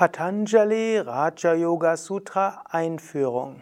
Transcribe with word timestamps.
Patanjali 0.00 0.96
Raja 0.96 1.52
Yoga 1.52 1.94
Sutra 1.94 2.64
Einführung. 2.70 3.60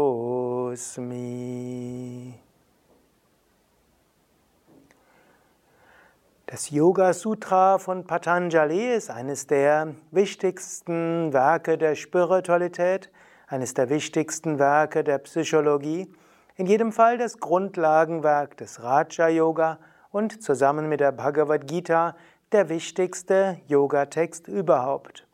Das 6.47 6.71
Yoga 6.73 7.13
Sutra 7.13 7.79
von 7.79 8.03
Patanjali 8.05 8.93
ist 8.93 9.13
eines 9.13 9.47
der 9.47 9.95
wichtigsten 10.11 11.33
Werke 11.33 11.79
der 11.79 11.95
Spiritualität, 11.95 13.13
eines 13.47 13.75
der 13.75 13.91
wichtigsten 13.91 14.59
Werke 14.59 15.05
der 15.05 15.19
Psychologie, 15.19 16.13
in 16.57 16.67
jedem 16.67 16.91
Fall 16.91 17.17
das 17.17 17.39
Grundlagenwerk 17.39 18.57
des 18.57 18.83
Raja 18.83 19.29
Yoga 19.29 19.79
und 20.15 20.45
zusammen 20.45 20.89
mit 20.89 21.01
der 21.01 21.11
Bhagavad 21.11 21.67
Gita 21.67 22.15
der 22.53 22.69
wichtigste 22.69 23.59
Yoga-Text 23.67 24.47
überhaupt. 24.47 25.27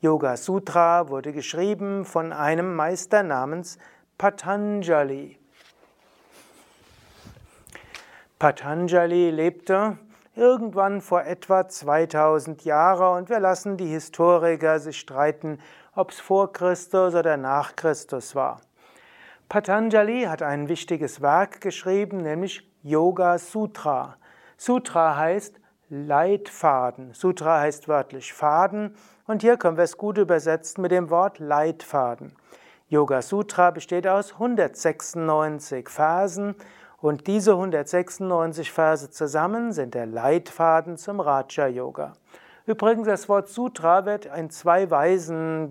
Yoga 0.00 0.36
Sutra 0.36 1.08
wurde 1.08 1.32
geschrieben 1.32 2.04
von 2.04 2.32
einem 2.32 2.74
Meister 2.74 3.22
namens 3.22 3.78
Patanjali. 4.18 5.38
Patanjali 8.40 9.30
lebte 9.30 9.96
irgendwann 10.34 11.02
vor 11.02 11.22
etwa 11.22 11.68
2000 11.68 12.64
Jahren 12.64 13.16
und 13.16 13.30
wir 13.30 13.38
lassen 13.38 13.76
die 13.76 13.86
Historiker 13.86 14.80
sich 14.80 14.98
streiten, 14.98 15.60
ob 15.94 16.10
es 16.10 16.18
vor 16.18 16.52
Christus 16.52 17.14
oder 17.14 17.36
nach 17.36 17.76
Christus 17.76 18.34
war. 18.34 18.60
Patanjali 19.48 20.24
hat 20.24 20.42
ein 20.42 20.68
wichtiges 20.68 21.20
Werk 21.20 21.60
geschrieben, 21.60 22.22
nämlich 22.22 22.69
Yoga 22.82 23.36
Sutra. 23.36 24.16
Sutra 24.56 25.14
heißt 25.14 25.60
Leitfaden. 25.90 27.12
Sutra 27.12 27.60
heißt 27.60 27.88
wörtlich 27.88 28.32
Faden 28.32 28.94
und 29.26 29.42
hier 29.42 29.58
können 29.58 29.76
wir 29.76 29.84
es 29.84 29.98
gut 29.98 30.16
übersetzen 30.16 30.80
mit 30.80 30.90
dem 30.90 31.10
Wort 31.10 31.40
Leitfaden. 31.40 32.32
Yoga 32.88 33.20
Sutra 33.20 33.70
besteht 33.70 34.06
aus 34.06 34.32
196 34.32 35.90
Versen 35.90 36.54
und 37.02 37.26
diese 37.26 37.52
196 37.52 38.72
Verse 38.72 39.10
zusammen 39.10 39.72
sind 39.72 39.92
der 39.92 40.06
Leitfaden 40.06 40.96
zum 40.96 41.20
Raja 41.20 41.66
Yoga. 41.66 42.14
Übrigens, 42.64 43.06
das 43.06 43.28
Wort 43.28 43.48
Sutra 43.48 44.06
wird 44.06 44.24
in 44.24 44.48
zwei 44.48 44.90
Weisen 44.90 45.70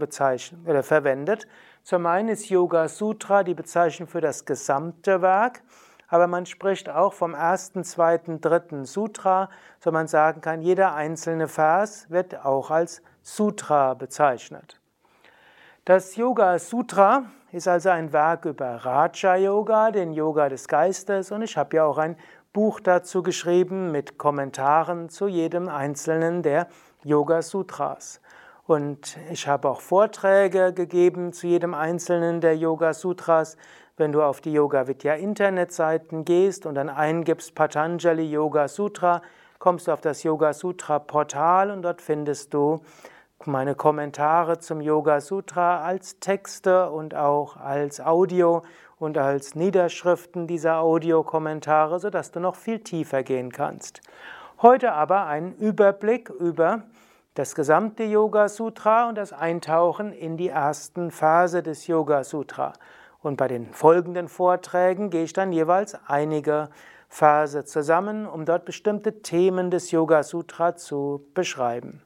oder 0.66 0.84
verwendet. 0.84 1.48
Zum 1.82 2.06
einen 2.06 2.30
ist 2.30 2.50
Yoga 2.50 2.88
Sutra 2.88 3.44
die 3.44 3.56
Bezeichnung 3.56 4.08
für 4.08 4.22
das 4.22 4.46
gesamte 4.46 5.24
Werk 5.24 5.64
aber 6.10 6.28
man 6.28 6.46
spricht 6.46 6.90
auch 6.90 7.14
vom 7.14 7.34
ersten, 7.34 7.84
zweiten, 7.84 8.42
dritten 8.42 8.86
Sutra, 8.86 9.50
so 9.80 9.92
man 9.92 10.08
sagen 10.08 10.42
kann, 10.42 10.62
jeder 10.62 10.96
einzelne 10.96 11.48
Vers 11.48 12.10
wird 12.10 12.46
auch 12.46 12.72
als 12.72 13.02
Sutra 13.22 13.94
bezeichnet. 13.94 14.80
Das 15.86 16.16
Yoga 16.16 16.60
Sutra 16.60 17.24
ist 17.52 17.68
also 17.68 17.90
ein 17.90 18.12
Werk 18.14 18.46
über 18.46 18.76
Raja 18.86 19.36
Yoga, 19.36 19.92
den 19.92 20.14
Yoga 20.14 20.50
des 20.50 20.68
Geistes, 20.68 21.32
und 21.32 21.42
ich 21.42 21.58
habe 21.58 21.78
ja 21.78 21.86
auch 21.86 21.98
ein 21.98 22.16
Buch 22.54 22.80
dazu 22.80 23.22
geschrieben 23.22 23.92
mit 23.92 24.18
Kommentaren 24.18 25.10
zu 25.10 25.28
jedem 25.28 25.68
einzelnen 25.68 26.42
der 26.42 26.68
Yoga 27.04 27.42
Sutras. 27.42 28.22
Und 28.66 29.18
ich 29.32 29.48
habe 29.48 29.70
auch 29.70 29.82
Vorträge 29.82 30.74
gegeben 30.74 31.34
zu 31.34 31.48
jedem 31.48 31.74
einzelnen 31.74 32.42
der 32.42 32.56
Yoga 32.56 32.94
Sutras. 32.94 33.58
Wenn 34.00 34.14
du 34.14 34.24
auf 34.24 34.40
die 34.40 34.54
Yoga 34.54 34.88
Vidya 34.88 35.16
Internetseiten 35.16 36.24
gehst 36.24 36.66
und 36.66 36.76
dann 36.76 36.88
eingibst 36.88 37.54
Patanjali 37.54 38.32
Yoga 38.32 38.70
Sutra, 38.70 39.22
kommst 39.58 39.88
du 39.88 39.92
auf 39.92 40.00
das 40.00 40.24
Yoga 40.24 40.54
Sutra 40.54 41.00
Portal 41.00 41.70
und 41.70 41.82
dort 41.82 42.02
findest 42.02 42.54
du 42.54 42.80
meine 43.44 43.76
Kommentare 43.76 44.60
zum 44.60 44.80
Yoga 44.80 45.20
Sutra 45.20 45.82
als 45.84 46.18
Texte 46.22 46.90
und 46.90 47.14
auch 47.14 47.58
als 47.58 48.00
Audio 48.00 48.62
und 49.00 49.18
als 49.18 49.56
Niederschriften 49.56 50.48
dieser 50.48 50.80
Audiokommentare, 50.80 52.00
sodass 52.00 52.32
du 52.32 52.40
noch 52.40 52.56
viel 52.56 52.80
tiefer 52.80 53.24
gehen 53.24 53.52
kannst. 53.52 54.00
Heute 54.62 54.94
aber 54.94 55.26
ein 55.26 55.54
Überblick 55.58 56.30
über 56.30 56.84
das 57.34 57.54
gesamte 57.54 58.06
Yoga 58.06 58.48
Sutra 58.48 59.10
und 59.10 59.16
das 59.16 59.34
Eintauchen 59.34 60.14
in 60.14 60.38
die 60.38 60.48
ersten 60.48 61.12
Phase 61.12 61.62
des 61.62 61.88
Yoga 61.88 62.24
Sutra. 62.24 62.72
Und 63.22 63.38
bei 63.38 63.48
den 63.48 63.74
folgenden 63.74 64.28
Vorträgen 64.28 65.10
gehe 65.10 65.24
ich 65.24 65.34
dann 65.34 65.52
jeweils 65.52 65.98
einige 66.08 66.70
Verse 67.10 67.66
zusammen, 67.66 68.26
um 68.26 68.46
dort 68.46 68.66
bestimmte 68.66 69.22
Themen 69.22 69.72
des 69.72 69.92
Yoga 69.92 70.24
Sutra 70.24 70.76
zu 70.76 71.26
beschreiben. 71.34 72.02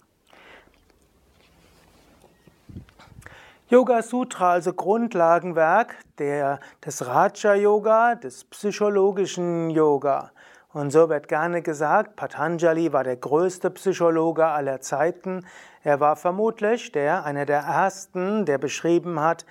Yoga 3.70 4.02
Sutra, 4.02 4.52
also 4.52 4.74
Grundlagenwerk 4.74 5.96
der, 6.20 6.60
des 6.86 7.06
Raja 7.08 7.56
Yoga, 7.56 8.16
des 8.16 8.46
psychologischen 8.46 9.70
Yoga. 9.70 10.32
Und 10.74 10.92
so 10.92 11.10
wird 11.10 11.28
gerne 11.28 11.62
gesagt, 11.62 12.16
Patanjali 12.16 12.94
war 12.94 13.04
der 13.04 13.18
größte 13.18 13.70
Psychologe 13.72 14.46
aller 14.46 14.82
Zeiten. 14.82 15.46
Er 15.84 16.00
war 16.00 16.16
vermutlich 16.16 16.92
der, 16.92 17.26
einer 17.26 17.46
der 17.46 17.60
ersten, 17.60 18.46
der 18.46 18.58
beschrieben 18.58 19.20
hat, 19.20 19.46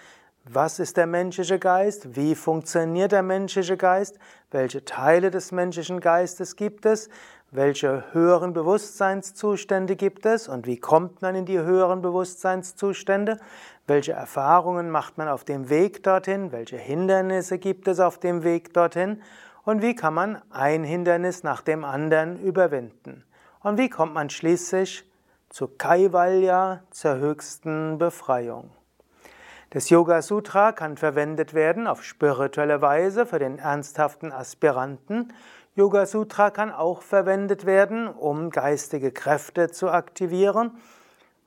was 0.44 0.80
ist 0.80 0.96
der 0.96 1.06
menschliche 1.06 1.58
Geist? 1.60 2.16
Wie 2.16 2.34
funktioniert 2.34 3.12
der 3.12 3.22
menschliche 3.22 3.76
Geist? 3.76 4.18
Welche 4.50 4.84
Teile 4.84 5.30
des 5.30 5.52
menschlichen 5.52 6.00
Geistes 6.00 6.56
gibt 6.56 6.84
es? 6.84 7.08
Welche 7.52 8.04
höheren 8.12 8.52
Bewusstseinszustände 8.52 9.94
gibt 9.94 10.26
es? 10.26 10.48
Und 10.48 10.66
wie 10.66 10.78
kommt 10.78 11.22
man 11.22 11.36
in 11.36 11.44
die 11.44 11.60
höheren 11.60 12.02
Bewusstseinszustände? 12.02 13.38
Welche 13.86 14.12
Erfahrungen 14.12 14.90
macht 14.90 15.16
man 15.16 15.28
auf 15.28 15.44
dem 15.44 15.68
Weg 15.68 16.02
dorthin? 16.02 16.50
Welche 16.50 16.76
Hindernisse 16.76 17.58
gibt 17.58 17.86
es 17.86 18.00
auf 18.00 18.18
dem 18.18 18.42
Weg 18.42 18.74
dorthin? 18.74 19.22
Und 19.64 19.80
wie 19.80 19.94
kann 19.94 20.14
man 20.14 20.42
ein 20.50 20.82
Hindernis 20.82 21.44
nach 21.44 21.62
dem 21.62 21.84
anderen 21.84 22.42
überwinden? 22.42 23.22
Und 23.60 23.78
wie 23.78 23.90
kommt 23.90 24.14
man 24.14 24.28
schließlich 24.28 25.08
zu 25.50 25.68
Kaivalya, 25.68 26.82
zur 26.90 27.16
höchsten 27.16 27.98
Befreiung? 27.98 28.70
Das 29.74 29.88
Yoga 29.88 30.20
Sutra 30.20 30.72
kann 30.72 30.98
verwendet 30.98 31.54
werden 31.54 31.86
auf 31.86 32.04
spirituelle 32.04 32.82
Weise 32.82 33.24
für 33.24 33.38
den 33.38 33.58
ernsthaften 33.58 34.30
Aspiranten. 34.30 35.32
Yoga 35.74 36.04
Sutra 36.04 36.50
kann 36.50 36.70
auch 36.70 37.00
verwendet 37.00 37.64
werden, 37.64 38.06
um 38.06 38.50
geistige 38.50 39.12
Kräfte 39.12 39.70
zu 39.70 39.88
aktivieren. 39.88 40.72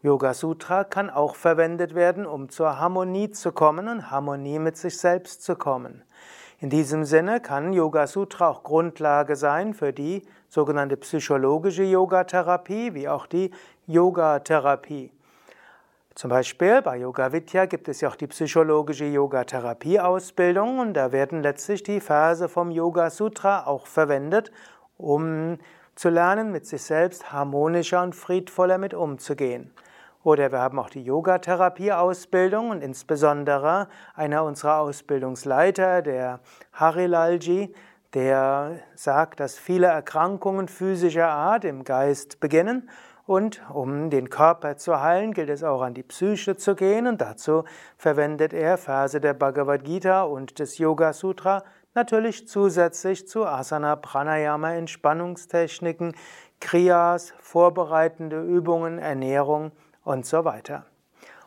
Yoga 0.01 0.33
Sutra 0.33 0.83
kann 0.83 1.11
auch 1.11 1.35
verwendet 1.35 1.93
werden, 1.93 2.25
um 2.25 2.49
zur 2.49 2.79
Harmonie 2.79 3.29
zu 3.29 3.51
kommen 3.51 3.87
und 3.87 4.09
Harmonie 4.09 4.57
mit 4.57 4.75
sich 4.75 4.97
selbst 4.97 5.43
zu 5.43 5.55
kommen. 5.55 6.03
In 6.59 6.71
diesem 6.71 7.03
Sinne 7.03 7.41
kann 7.41 7.73
Yoga 7.73 8.07
Sutra 8.07 8.49
auch 8.49 8.63
Grundlage 8.63 9.35
sein 9.35 9.75
für 9.75 9.93
die 9.93 10.23
sogenannte 10.49 10.97
psychologische 10.97 11.83
Yogatherapie, 11.83 12.95
wie 12.95 13.07
auch 13.07 13.27
die 13.27 13.51
Yogatherapie. 13.85 15.14
Zum 16.15 16.29
Beispiel 16.29 16.81
bei 16.81 16.95
Yoga 16.95 17.33
Vidya 17.33 17.65
gibt 17.65 17.89
es 17.89 17.99
ja 17.99 18.07
auch 18.07 18.15
die 18.15 18.27
psychologische 18.27 19.03
Yogatherapie-Ausbildung 19.03 20.79
und 20.79 20.93
da 20.93 21.11
werden 21.11 21.43
letztlich 21.43 21.83
die 21.83 21.99
Verse 21.99 22.47
vom 22.47 22.71
Yoga 22.71 23.09
Sutra 23.09 23.65
auch 23.67 23.85
verwendet, 23.85 24.49
um 24.95 25.57
zu 25.93 26.07
lernen, 26.07 26.53
mit 26.53 26.67
sich 26.67 26.83
selbst 26.83 27.33
harmonischer 27.33 28.01
und 28.01 28.15
friedvoller 28.15 28.77
mit 28.77 28.93
umzugehen. 28.93 29.73
Oder 30.23 30.53
wir 30.53 30.59
haben 30.59 30.79
auch 30.79 30.89
die 30.89 31.03
Yogatherapie-Ausbildung 31.03 32.69
und 32.69 32.81
insbesondere 32.81 33.89
einer 34.13 34.45
unserer 34.45 34.79
Ausbildungsleiter, 34.79 36.01
der 36.01 36.39
Harilalji, 36.71 37.75
der 38.13 38.79
sagt, 38.95 39.41
dass 39.41 39.57
viele 39.57 39.87
Erkrankungen 39.87 40.69
physischer 40.69 41.27
Art 41.27 41.65
im 41.65 41.83
Geist 41.83 42.39
beginnen 42.39 42.89
und 43.25 43.61
um 43.73 44.09
den 44.09 44.29
Körper 44.29 44.77
zu 44.77 45.01
heilen, 45.01 45.33
gilt 45.33 45.49
es 45.49 45.63
auch 45.63 45.81
an 45.81 45.93
die 45.93 46.03
Psyche 46.03 46.57
zu 46.57 46.75
gehen 46.75 47.07
und 47.07 47.21
dazu 47.21 47.63
verwendet 47.97 48.53
er 48.53 48.77
Verse 48.77 49.19
der 49.19 49.33
Bhagavad 49.33 49.83
Gita 49.83 50.23
und 50.23 50.59
des 50.59 50.77
Yoga 50.77 51.11
Sutra, 51.11 51.63
natürlich 51.95 52.47
zusätzlich 52.47 53.27
zu 53.27 53.45
Asana, 53.45 53.95
Pranayama, 53.95 54.73
Entspannungstechniken, 54.73 56.15
Kriyas, 56.59 57.33
vorbereitende 57.39 58.43
Übungen, 58.43 58.99
Ernährung 58.99 59.71
und 60.03 60.25
so 60.25 60.45
weiter. 60.45 60.85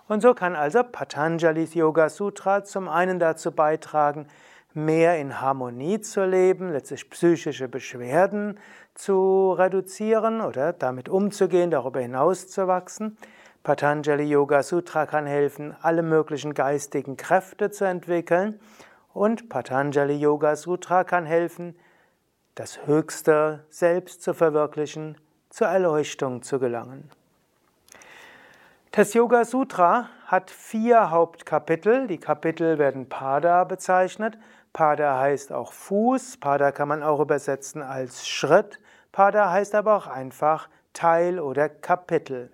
Und 0.08 0.22
so 0.22 0.34
kann 0.34 0.56
also 0.56 0.82
Patanjali's 0.82 1.75
Yoga 1.75 2.08
Sutra 2.08 2.64
zum 2.64 2.88
einen 2.88 3.19
dazu 3.19 3.52
beitragen, 3.52 4.26
mehr 4.75 5.19
in 5.19 5.41
Harmonie 5.41 6.00
zu 6.00 6.25
leben, 6.25 6.73
letztlich 6.73 7.09
psychische 7.11 7.69
Beschwerden 7.69 8.59
zu 8.94 9.53
reduzieren 9.53 10.41
oder 10.41 10.73
damit 10.73 11.09
umzugehen, 11.09 11.70
darüber 11.70 12.00
hinaus 12.00 12.49
zu 12.49 12.67
wachsen. 12.67 13.17
Patanjali 13.62 14.25
Yoga 14.25 14.62
Sutra 14.62 15.06
kann 15.06 15.26
helfen, 15.26 15.76
alle 15.82 16.03
möglichen 16.03 16.55
geistigen 16.55 17.17
Kräfte 17.17 17.70
zu 17.70 17.85
entwickeln. 17.85 18.61
Und 19.12 19.49
Patanjali 19.49 20.15
Yoga 20.15 20.56
Sutra 20.56 21.05
kann 21.05 21.26
helfen, 21.26 21.76
das 22.55 22.87
höchste 22.87 23.64
Selbst 23.69 24.23
zu 24.23 24.35
verwirklichen, 24.35 25.17
zur 25.50 25.69
Erleuchtung 25.69 26.43
zu 26.43 26.59
gelangen. 26.59 27.11
Das 28.91 29.14
Yoga 29.14 29.44
Sutra 29.44 30.09
hat 30.26 30.50
vier 30.50 31.11
Hauptkapitel. 31.11 32.06
Die 32.06 32.19
Kapitel 32.19 32.79
werden 32.79 33.09
Pada 33.09 33.64
bezeichnet. 33.64 34.38
Pada 34.78 35.19
heißt 35.19 35.52
auch 35.52 35.72
Fuß. 35.72 36.36
Pada 36.36 36.70
kann 36.70 36.86
man 36.86 37.02
auch 37.02 37.19
übersetzen 37.19 37.82
als 37.82 38.28
Schritt. 38.28 38.78
Pada 39.10 39.50
heißt 39.50 39.75
aber 39.75 39.96
auch 39.96 40.06
einfach 40.06 40.69
Teil 40.92 41.40
oder 41.40 41.69
Kapitel. 41.69 42.52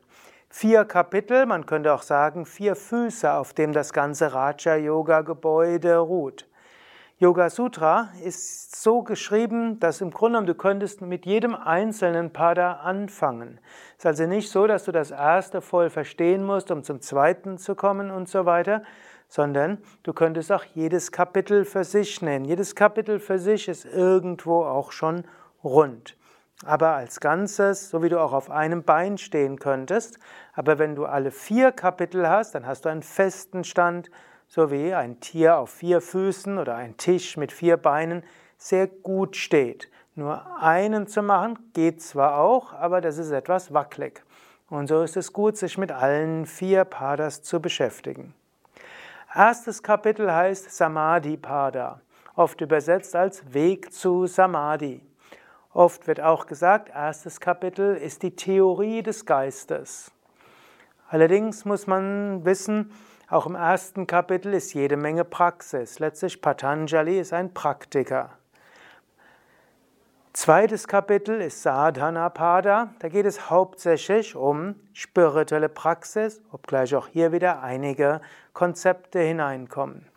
Vier 0.49 0.87
Kapitel, 0.87 1.45
man 1.45 1.67
könnte 1.67 1.93
auch 1.93 2.01
sagen 2.01 2.47
vier 2.47 2.77
Füße, 2.77 3.31
auf 3.31 3.53
dem 3.53 3.75
das 3.75 3.93
ganze 3.93 4.33
Raja-Yoga-Gebäude 4.33 5.99
ruht. 5.99 6.49
Yoga 7.19 7.51
Sutra 7.51 8.09
ist 8.25 8.83
so 8.83 9.03
geschrieben, 9.03 9.79
dass 9.79 10.01
im 10.01 10.11
Grunde 10.11 10.39
genommen 10.39 10.47
du 10.47 10.55
könntest 10.55 11.03
mit 11.03 11.27
jedem 11.27 11.55
einzelnen 11.55 12.33
Pada 12.33 12.77
anfangen. 12.85 13.61
Es 13.99 14.05
ist 14.05 14.07
also 14.07 14.27
nicht 14.27 14.51
so, 14.51 14.67
dass 14.67 14.85
du 14.85 14.93
das 14.93 15.11
erste 15.11 15.61
voll 15.61 15.91
verstehen 15.91 16.43
musst, 16.43 16.71
um 16.71 16.85
zum 16.85 17.03
zweiten 17.03 17.59
zu 17.59 17.75
kommen 17.75 18.11
und 18.11 18.31
so 18.31 18.47
weiter, 18.47 18.83
sondern 19.35 19.79
du 20.05 20.13
könntest 20.13 20.53
auch 20.53 20.63
jedes 20.63 21.11
Kapitel 21.11 21.65
für 21.65 21.83
sich 21.83 22.23
nennen. 22.23 22.45
Jedes 22.45 22.77
Kapitel 22.77 23.19
für 23.19 23.41
sich 23.41 23.67
ist 23.67 23.85
irgendwo 23.85 24.63
auch 24.63 24.93
schon 24.93 25.25
rund. 25.65 26.17
Aber 26.65 26.91
als 26.91 27.19
Ganzes, 27.19 27.91
so 27.91 28.01
wie 28.05 28.09
du 28.09 28.21
auch 28.21 28.33
auf 28.33 28.49
einem 28.49 28.85
Bein 28.85 29.19
stehen 29.19 29.59
könntest, 29.59 30.21
aber 30.53 30.79
wenn 30.79 30.95
du 30.95 31.05
alle 31.07 31.33
vier 31.33 31.73
Kapitel 31.73 32.29
hast, 32.29 32.55
dann 32.55 32.65
hast 32.65 32.85
du 32.85 32.91
einen 32.91 33.03
festen 33.03 33.65
Stand, 33.65 34.09
so 34.47 34.71
wie 34.71 34.95
ein 34.95 35.19
Tier 35.19 35.59
auf 35.59 35.71
vier 35.71 36.01
Füßen 36.01 36.57
oder 36.57 36.77
ein 36.77 36.97
Tisch 36.97 37.37
mit 37.37 37.51
vier 37.51 37.77
Beinen 37.77 38.23
sehr 38.57 38.87
gut 38.87 39.35
steht. 39.35 39.91
Nur 40.15 40.63
einen 40.63 41.09
zu 41.09 41.23
machen 41.25 41.59
geht 41.73 42.01
zwar 42.01 42.39
auch, 42.39 42.73
aber 42.73 43.01
das 43.01 43.19
ist 43.19 43.33
etwas 43.33 43.75
wackelig. 43.75 44.23
Und 44.71 44.87
so 44.87 45.03
ist 45.03 45.17
es 45.17 45.33
gut, 45.33 45.57
sich 45.57 45.77
mit 45.77 45.91
allen 45.91 46.47
vier 46.47 46.85
Padas 46.85 47.43
zu 47.43 47.61
beschäftigen. 47.61 48.33
Erstes 49.37 49.83
Kapitel 49.83 50.33
heißt 50.33 50.71
Samadhi 50.71 51.37
Pada, 51.37 52.01
oft 52.37 52.61
übersetzt 52.61 53.17
als 53.17 53.53
Weg 53.53 53.93
zu 53.93 54.27
Samadhi. 54.27 55.01
Oft 55.73 56.07
wird 56.07 56.21
auch 56.21 56.47
gesagt, 56.47 56.91
erstes 56.95 57.41
Kapitel 57.41 57.97
ist 57.97 58.23
die 58.23 58.37
Theorie 58.37 59.03
des 59.03 59.27
Geistes. 59.27 60.13
Allerdings 61.09 61.65
muss 61.65 61.89
man 61.89 62.45
wissen, 62.45 62.93
auch 63.29 63.47
im 63.47 63.57
ersten 63.57 64.07
Kapitel 64.07 64.55
ist 64.55 64.73
jede 64.73 64.97
Menge 64.97 65.25
Praxis. 65.25 65.99
Letztlich 65.99 66.41
Patanjali 66.41 67.19
ist 67.19 67.33
ein 67.33 67.53
Praktiker. 67.53 68.39
Zweites 70.37 70.89
Kapitel 70.89 71.41
ist 71.41 71.63
Sadhana 71.63 72.29
Pada. 72.29 72.93
Da 72.99 73.09
geht 73.09 73.25
es 73.25 73.51
hauptsächlich 73.51 74.35
um 74.35 74.75
spirituelle 74.93 75.69
Praxis, 75.69 76.43
obgleich 76.51 76.93
auch 76.97 77.07
hier 77.07 77.31
wieder 77.31 77.63
einige 77.63 78.21
Konzepte 78.53 79.21
hineinkommen. 79.21 80.09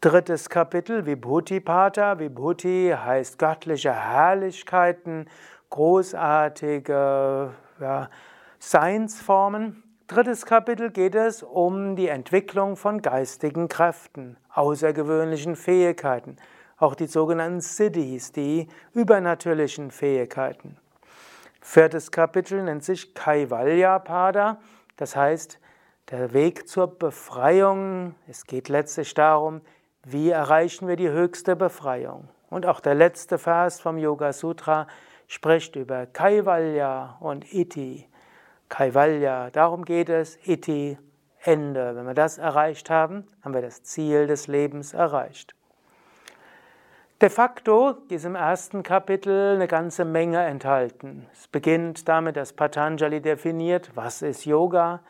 Drittes 0.00 0.50
Kapitel 0.50 1.06
Vibhuti 1.06 1.60
Pada. 1.60 2.18
Vibhuti 2.18 2.92
heißt 2.92 3.38
göttliche 3.38 3.92
Herrlichkeiten, 3.92 5.30
großartige 5.70 7.50
ja, 7.80 8.10
Seinsformen. 8.58 9.84
Drittes 10.08 10.46
Kapitel 10.46 10.90
geht 10.90 11.14
es 11.14 11.44
um 11.44 11.94
die 11.94 12.08
Entwicklung 12.08 12.74
von 12.74 13.02
geistigen 13.02 13.68
Kräften, 13.68 14.36
außergewöhnlichen 14.52 15.54
Fähigkeiten, 15.54 16.38
auch 16.78 16.94
die 16.94 17.06
sogenannten 17.06 17.60
Siddhis, 17.60 18.32
die 18.32 18.68
übernatürlichen 18.94 19.90
Fähigkeiten. 19.90 20.76
Viertes 21.60 22.10
Kapitel 22.10 22.62
nennt 22.62 22.84
sich 22.84 23.14
Kaivalya 23.14 23.98
Pada, 23.98 24.58
das 24.96 25.16
heißt 25.16 25.58
der 26.10 26.32
Weg 26.32 26.68
zur 26.68 26.98
Befreiung. 26.98 28.14
Es 28.26 28.46
geht 28.46 28.68
letztlich 28.68 29.12
darum, 29.14 29.60
wie 30.04 30.30
erreichen 30.30 30.88
wir 30.88 30.96
die 30.96 31.10
höchste 31.10 31.56
Befreiung. 31.56 32.28
Und 32.48 32.64
auch 32.64 32.80
der 32.80 32.94
letzte 32.94 33.36
Vers 33.36 33.80
vom 33.80 33.98
Yoga 33.98 34.32
Sutra 34.32 34.86
spricht 35.26 35.76
über 35.76 36.06
Kaivalya 36.06 37.18
und 37.20 37.52
Iti. 37.52 38.08
Kaivalya, 38.70 39.50
darum 39.50 39.84
geht 39.84 40.08
es, 40.08 40.38
Iti, 40.46 40.96
Ende. 41.40 41.94
Wenn 41.94 42.06
wir 42.06 42.14
das 42.14 42.38
erreicht 42.38 42.88
haben, 42.88 43.26
haben 43.42 43.52
wir 43.52 43.62
das 43.62 43.82
Ziel 43.82 44.26
des 44.26 44.46
Lebens 44.46 44.94
erreicht. 44.94 45.54
De 47.20 47.30
facto 47.30 47.96
ist 48.10 48.24
im 48.24 48.36
ersten 48.36 48.84
Kapitel 48.84 49.56
eine 49.56 49.66
ganze 49.66 50.04
Menge 50.04 50.38
enthalten. 50.38 51.26
Es 51.32 51.48
beginnt 51.48 52.06
damit, 52.06 52.36
dass 52.36 52.52
Patanjali 52.52 53.20
definiert, 53.20 53.90
was 53.96 54.22
ist 54.22 54.44
Yoga. 54.44 55.00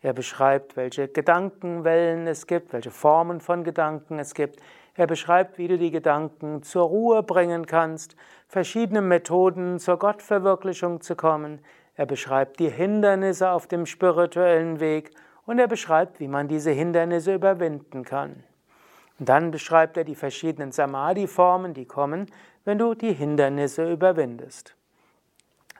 Er 0.00 0.14
beschreibt, 0.14 0.78
welche 0.78 1.08
Gedankenwellen 1.08 2.26
es 2.26 2.46
gibt, 2.46 2.72
welche 2.72 2.90
Formen 2.90 3.42
von 3.42 3.64
Gedanken 3.64 4.18
es 4.18 4.32
gibt. 4.32 4.60
Er 4.94 5.06
beschreibt, 5.06 5.58
wie 5.58 5.68
du 5.68 5.76
die 5.76 5.90
Gedanken 5.90 6.62
zur 6.62 6.84
Ruhe 6.84 7.22
bringen 7.22 7.66
kannst, 7.66 8.16
verschiedene 8.46 9.02
Methoden 9.02 9.78
zur 9.78 9.98
Gottverwirklichung 9.98 11.02
zu 11.02 11.16
kommen. 11.16 11.60
Er 11.96 12.06
beschreibt 12.06 12.60
die 12.60 12.70
Hindernisse 12.70 13.50
auf 13.50 13.66
dem 13.66 13.84
spirituellen 13.84 14.80
Weg 14.80 15.10
und 15.44 15.58
er 15.58 15.68
beschreibt, 15.68 16.18
wie 16.18 16.28
man 16.28 16.48
diese 16.48 16.70
Hindernisse 16.70 17.34
überwinden 17.34 18.06
kann. 18.06 18.42
Dann 19.18 19.50
beschreibt 19.50 19.96
er 19.96 20.04
die 20.04 20.14
verschiedenen 20.14 20.72
Samadhi-Formen, 20.72 21.74
die 21.74 21.86
kommen, 21.86 22.26
wenn 22.64 22.78
du 22.78 22.94
die 22.94 23.12
Hindernisse 23.12 23.90
überwindest. 23.90 24.76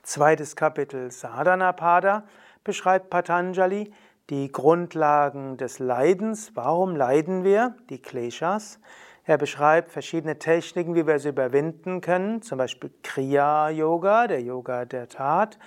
Zweites 0.02 0.56
Kapitel 0.56 1.10
Sadhanapada 1.10 2.24
beschreibt 2.64 3.10
Patanjali 3.10 3.92
die 4.30 4.50
Grundlagen 4.50 5.56
des 5.56 5.78
Leidens. 5.78 6.52
Warum 6.54 6.96
leiden 6.96 7.44
wir? 7.44 7.76
Die 7.90 8.00
Kleshas. 8.00 8.80
Er 9.24 9.38
beschreibt 9.38 9.90
verschiedene 9.90 10.38
Techniken, 10.38 10.94
wie 10.94 11.06
wir 11.06 11.18
sie 11.18 11.28
überwinden 11.28 12.00
können, 12.00 12.40
zum 12.42 12.58
Beispiel 12.58 12.90
Kriya-Yoga, 13.02 14.26
der 14.26 14.40
Yoga 14.40 14.86
der 14.86 15.08
Tat. 15.08 15.58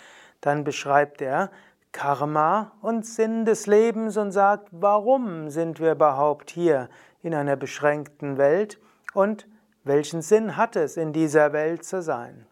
Dann 0.41 0.63
beschreibt 0.63 1.21
er 1.21 1.51
Karma 1.91 2.71
und 2.81 3.05
Sinn 3.05 3.45
des 3.45 3.67
Lebens 3.67 4.17
und 4.17 4.31
sagt, 4.31 4.69
warum 4.71 5.49
sind 5.49 5.79
wir 5.79 5.91
überhaupt 5.91 6.49
hier 6.49 6.89
in 7.23 7.33
einer 7.33 7.55
beschränkten 7.55 8.37
Welt 8.37 8.79
und 9.13 9.47
welchen 9.83 10.21
Sinn 10.21 10.57
hat 10.57 10.75
es, 10.75 10.97
in 10.97 11.13
dieser 11.13 11.53
Welt 11.53 11.83
zu 11.85 12.01
sein. 12.01 12.45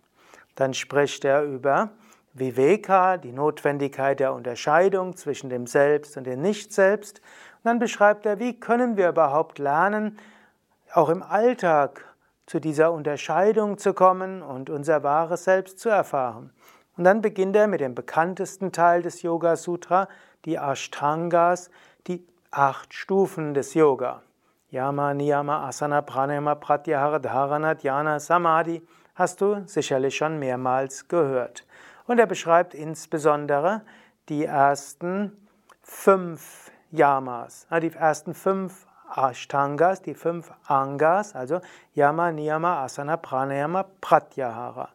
Dann 0.55 0.73
spricht 0.73 1.25
er 1.25 1.43
über 1.43 1.91
Viveka, 2.33 3.17
die 3.17 3.31
Notwendigkeit 3.31 4.19
der 4.19 4.33
Unterscheidung 4.33 5.15
zwischen 5.15 5.49
dem 5.49 5.67
Selbst 5.67 6.17
und 6.17 6.25
dem 6.25 6.41
Nicht-Selbst. 6.41 7.19
Und 7.19 7.65
dann 7.65 7.79
beschreibt 7.79 8.25
er, 8.25 8.39
wie 8.39 8.59
können 8.59 8.97
wir 8.97 9.09
überhaupt 9.09 9.59
lernen, 9.59 10.17
auch 10.93 11.09
im 11.09 11.23
Alltag 11.23 12.05
zu 12.45 12.59
dieser 12.59 12.91
Unterscheidung 12.91 13.77
zu 13.77 13.93
kommen 13.93 14.41
und 14.41 14.69
unser 14.69 15.03
wahres 15.03 15.43
Selbst 15.43 15.79
zu 15.79 15.89
erfahren. 15.89 16.51
Und 16.97 17.03
dann 17.03 17.21
beginnt 17.21 17.55
er 17.55 17.67
mit 17.67 17.79
dem 17.79 17.95
bekanntesten 17.95 18.71
Teil 18.71 19.01
des 19.01 19.21
Yoga 19.21 19.55
Sutra, 19.55 20.07
die 20.45 20.55
Ashtangas, 20.57 21.69
die 22.07 22.25
acht 22.51 22.93
Stufen 22.93 23.53
des 23.53 23.73
Yoga. 23.75 24.23
Yama, 24.71 25.13
Niyama, 25.13 25.67
Asana, 25.67 26.01
Pranayama, 26.01 26.55
Pratyahara, 26.55 27.19
Dharana, 27.19 27.73
Dhyana, 27.73 28.19
Samadhi 28.19 28.81
hast 29.15 29.41
du 29.41 29.63
sicherlich 29.65 30.15
schon 30.15 30.37
mehrmals 30.37 31.07
gehört. 31.07 31.65
Und 32.05 32.19
er 32.19 32.27
beschreibt 32.27 32.75
insbesondere 32.75 33.81
die 34.29 34.45
ersten 34.45 35.31
fünf 35.81 36.71
Yamas, 36.91 37.67
die 37.81 37.93
ersten 37.93 38.35
fünf 38.35 38.85
Ashtangas, 39.09 40.03
die 40.03 40.13
fünf 40.13 40.51
Angas, 40.67 41.35
also 41.35 41.61
Yama, 41.95 42.31
Niyama, 42.31 42.83
Asana, 42.83 43.17
Pranayama, 43.17 43.85
Pratyahara. 44.01 44.89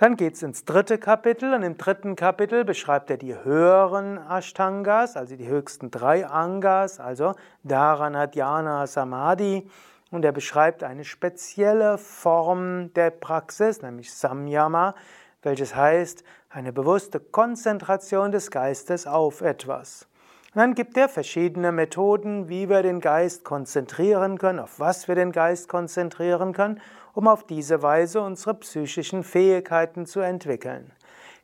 Dann 0.00 0.16
geht 0.16 0.32
es 0.32 0.42
ins 0.42 0.64
dritte 0.64 0.96
Kapitel 0.96 1.52
und 1.52 1.62
im 1.62 1.76
dritten 1.76 2.16
Kapitel 2.16 2.64
beschreibt 2.64 3.10
er 3.10 3.18
die 3.18 3.34
höheren 3.34 4.16
Ashtangas, 4.16 5.14
also 5.14 5.36
die 5.36 5.46
höchsten 5.46 5.90
drei 5.90 6.26
Angas, 6.26 6.98
also 6.98 7.34
Dharana, 7.64 8.26
Dhyana, 8.26 8.86
Samadhi. 8.86 9.68
Und 10.10 10.24
er 10.24 10.32
beschreibt 10.32 10.82
eine 10.84 11.04
spezielle 11.04 11.98
Form 11.98 12.94
der 12.94 13.10
Praxis, 13.10 13.82
nämlich 13.82 14.10
Samyama, 14.14 14.94
welches 15.42 15.76
heißt 15.76 16.24
eine 16.48 16.72
bewusste 16.72 17.20
Konzentration 17.20 18.32
des 18.32 18.50
Geistes 18.50 19.06
auf 19.06 19.42
etwas. 19.42 20.08
Und 20.52 20.58
dann 20.58 20.74
gibt 20.74 20.96
er 20.96 21.08
verschiedene 21.08 21.70
Methoden, 21.70 22.48
wie 22.48 22.68
wir 22.68 22.82
den 22.82 23.00
Geist 23.00 23.44
konzentrieren 23.44 24.36
können, 24.36 24.58
auf 24.58 24.80
was 24.80 25.06
wir 25.06 25.14
den 25.14 25.30
Geist 25.30 25.68
konzentrieren 25.68 26.52
können, 26.52 26.80
um 27.14 27.28
auf 27.28 27.44
diese 27.44 27.82
Weise 27.82 28.20
unsere 28.20 28.54
psychischen 28.54 29.22
Fähigkeiten 29.22 30.06
zu 30.06 30.18
entwickeln. 30.18 30.90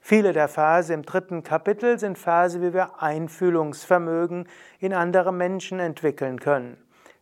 Viele 0.01 0.33
der 0.33 0.49
Verse 0.49 0.93
im 0.93 1.03
dritten 1.03 1.45
Kapitel 1.45 2.01
sind 2.01 2.19
Verse, 2.19 2.61
wie 2.61 2.73
wir 2.73 3.03
Einfühlungsvermögen 3.03 4.49
in 4.81 4.93
andere 4.93 5.33
Menschen 5.33 5.79
entwickeln 5.79 6.41
können. 6.41 6.77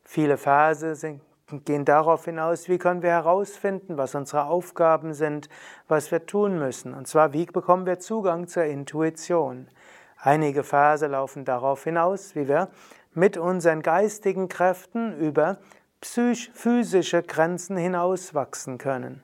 Viele 0.04 0.38
Verse 0.38 0.94
sind, 0.94 1.20
gehen 1.64 1.84
darauf 1.84 2.24
hinaus, 2.24 2.68
wie 2.68 2.78
können 2.78 3.02
wir 3.02 3.10
herausfinden, 3.10 3.98
was 3.98 4.14
unsere 4.14 4.44
Aufgaben 4.44 5.12
sind, 5.12 5.48
was 5.88 6.10
wir 6.10 6.24
tun 6.24 6.58
müssen. 6.58 6.94
Und 6.94 7.08
zwar, 7.08 7.34
wie 7.34 7.44
bekommen 7.46 7.86
wir 7.86 7.98
Zugang 7.98 8.48
zur 8.48 8.64
Intuition. 8.64 9.68
Einige 10.26 10.64
Verse 10.64 11.06
laufen 11.06 11.44
darauf 11.44 11.84
hinaus, 11.84 12.34
wie 12.34 12.48
wir 12.48 12.68
mit 13.12 13.36
unseren 13.36 13.82
geistigen 13.82 14.48
Kräften 14.48 15.18
über 15.18 15.58
physische 16.00 17.22
Grenzen 17.22 17.76
hinauswachsen 17.76 18.78
können. 18.78 19.22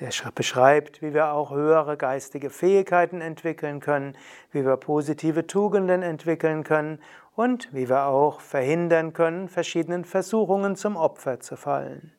Er 0.00 0.10
beschreibt, 0.34 1.02
wie 1.02 1.14
wir 1.14 1.30
auch 1.30 1.52
höhere 1.52 1.96
geistige 1.96 2.50
Fähigkeiten 2.50 3.20
entwickeln 3.20 3.78
können, 3.78 4.16
wie 4.50 4.64
wir 4.64 4.76
positive 4.76 5.46
Tugenden 5.46 6.02
entwickeln 6.02 6.64
können 6.64 6.98
und 7.36 7.72
wie 7.72 7.88
wir 7.88 8.06
auch 8.06 8.40
verhindern 8.40 9.12
können, 9.12 9.48
verschiedenen 9.48 10.04
Versuchungen 10.04 10.74
zum 10.74 10.96
Opfer 10.96 11.38
zu 11.38 11.56
fallen. 11.56 12.10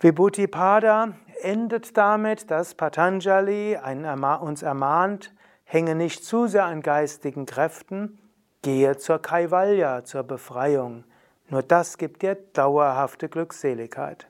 Vibhuti-Pada 0.00 1.12
endet 1.42 1.98
damit, 1.98 2.50
dass 2.50 2.74
Patanjali 2.74 3.78
uns 4.40 4.62
ermahnt, 4.62 5.34
Hänge 5.68 5.96
nicht 5.96 6.24
zu 6.24 6.46
sehr 6.46 6.64
an 6.64 6.80
geistigen 6.80 7.44
Kräften, 7.44 8.20
gehe 8.62 8.96
zur 8.98 9.20
Kaivalya, 9.20 10.04
zur 10.04 10.22
Befreiung. 10.22 11.02
Nur 11.48 11.62
das 11.64 11.98
gibt 11.98 12.22
dir 12.22 12.36
dauerhafte 12.52 13.28
Glückseligkeit. 13.28 14.28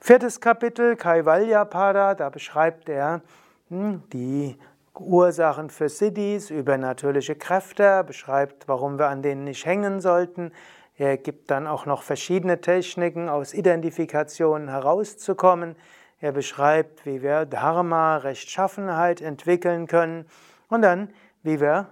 Viertes 0.00 0.40
Kapitel 0.40 0.94
Kaivalya 0.94 1.64
Pada, 1.64 2.14
da 2.14 2.30
beschreibt 2.30 2.88
er 2.88 3.20
hm, 3.68 4.04
die 4.12 4.56
Ursachen 4.94 5.70
für 5.70 5.88
Siddhis, 5.88 6.50
übernatürliche 6.50 7.34
Kräfte, 7.34 8.04
beschreibt, 8.04 8.68
warum 8.68 8.96
wir 8.96 9.08
an 9.08 9.22
denen 9.22 9.42
nicht 9.42 9.66
hängen 9.66 10.00
sollten. 10.00 10.52
Er 10.96 11.16
gibt 11.16 11.50
dann 11.50 11.66
auch 11.66 11.84
noch 11.84 12.02
verschiedene 12.02 12.60
Techniken, 12.60 13.28
aus 13.28 13.54
Identifikationen 13.54 14.68
herauszukommen. 14.68 15.74
Er 16.20 16.32
beschreibt, 16.32 17.06
wie 17.06 17.22
wir 17.22 17.46
Dharma, 17.46 18.16
Rechtschaffenheit 18.16 19.20
entwickeln 19.20 19.86
können 19.86 20.26
und 20.68 20.82
dann, 20.82 21.10
wie 21.42 21.60
wir 21.60 21.88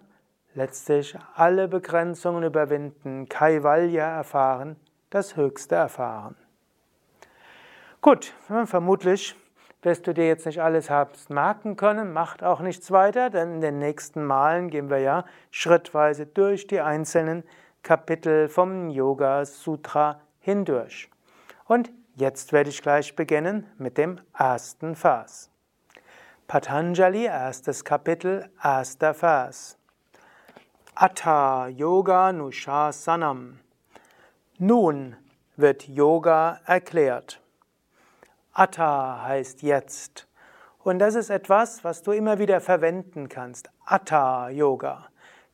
letztlich 0.54 1.16
alle 1.34 1.68
Begrenzungen 1.68 2.42
überwinden, 2.42 3.28
Kaivalya 3.28 4.04
erfahren, 4.04 4.76
das 5.10 5.36
Höchste 5.36 5.76
erfahren. 5.76 6.36
Gut, 8.00 8.32
vermutlich 8.64 9.36
wirst 9.82 10.06
du 10.06 10.14
dir 10.14 10.26
jetzt 10.26 10.46
nicht 10.46 10.60
alles 10.60 10.90
habst 10.90 11.30
merken 11.30 11.76
können, 11.76 12.12
macht 12.12 12.42
auch 12.42 12.60
nichts 12.60 12.90
weiter, 12.90 13.30
denn 13.30 13.54
in 13.54 13.60
den 13.60 13.78
nächsten 13.78 14.24
Malen 14.24 14.70
gehen 14.70 14.90
wir 14.90 14.98
ja 14.98 15.24
schrittweise 15.52 16.26
durch 16.26 16.66
die 16.66 16.80
einzelnen 16.80 17.44
Kapitel 17.84 18.48
vom 18.48 18.90
Yoga 18.90 19.44
Sutra 19.44 20.20
hindurch. 20.40 21.08
Und 21.66 21.92
Jetzt 22.18 22.54
werde 22.54 22.70
ich 22.70 22.80
gleich 22.80 23.14
beginnen 23.14 23.66
mit 23.76 23.98
dem 23.98 24.18
ersten 24.32 24.96
Vers. 24.96 25.50
Patanjali, 26.46 27.26
erstes 27.26 27.84
Kapitel, 27.84 28.48
erster 28.64 29.12
Vers. 29.12 29.76
Atta 30.94 31.68
Yoga 31.68 32.32
Nushasanam. 32.32 33.58
Nun 34.56 35.14
wird 35.56 35.88
Yoga 35.88 36.62
erklärt. 36.64 37.42
Atta 38.54 39.22
heißt 39.22 39.60
jetzt. 39.60 40.26
Und 40.82 41.00
das 41.00 41.16
ist 41.16 41.28
etwas, 41.28 41.84
was 41.84 42.00
du 42.00 42.12
immer 42.12 42.38
wieder 42.38 42.62
verwenden 42.62 43.28
kannst. 43.28 43.68
Atta 43.84 44.48
Yoga. 44.48 45.08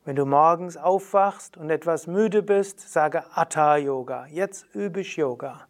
Wenn 0.04 0.14
du 0.14 0.26
morgens 0.26 0.76
aufwachst 0.76 1.56
und 1.56 1.70
etwas 1.70 2.06
müde 2.06 2.44
bist, 2.44 2.78
sage 2.78 3.24
Atta 3.34 3.78
Yoga. 3.78 4.26
Jetzt 4.26 4.72
übe 4.76 5.00
ich 5.00 5.16
Yoga. 5.16 5.66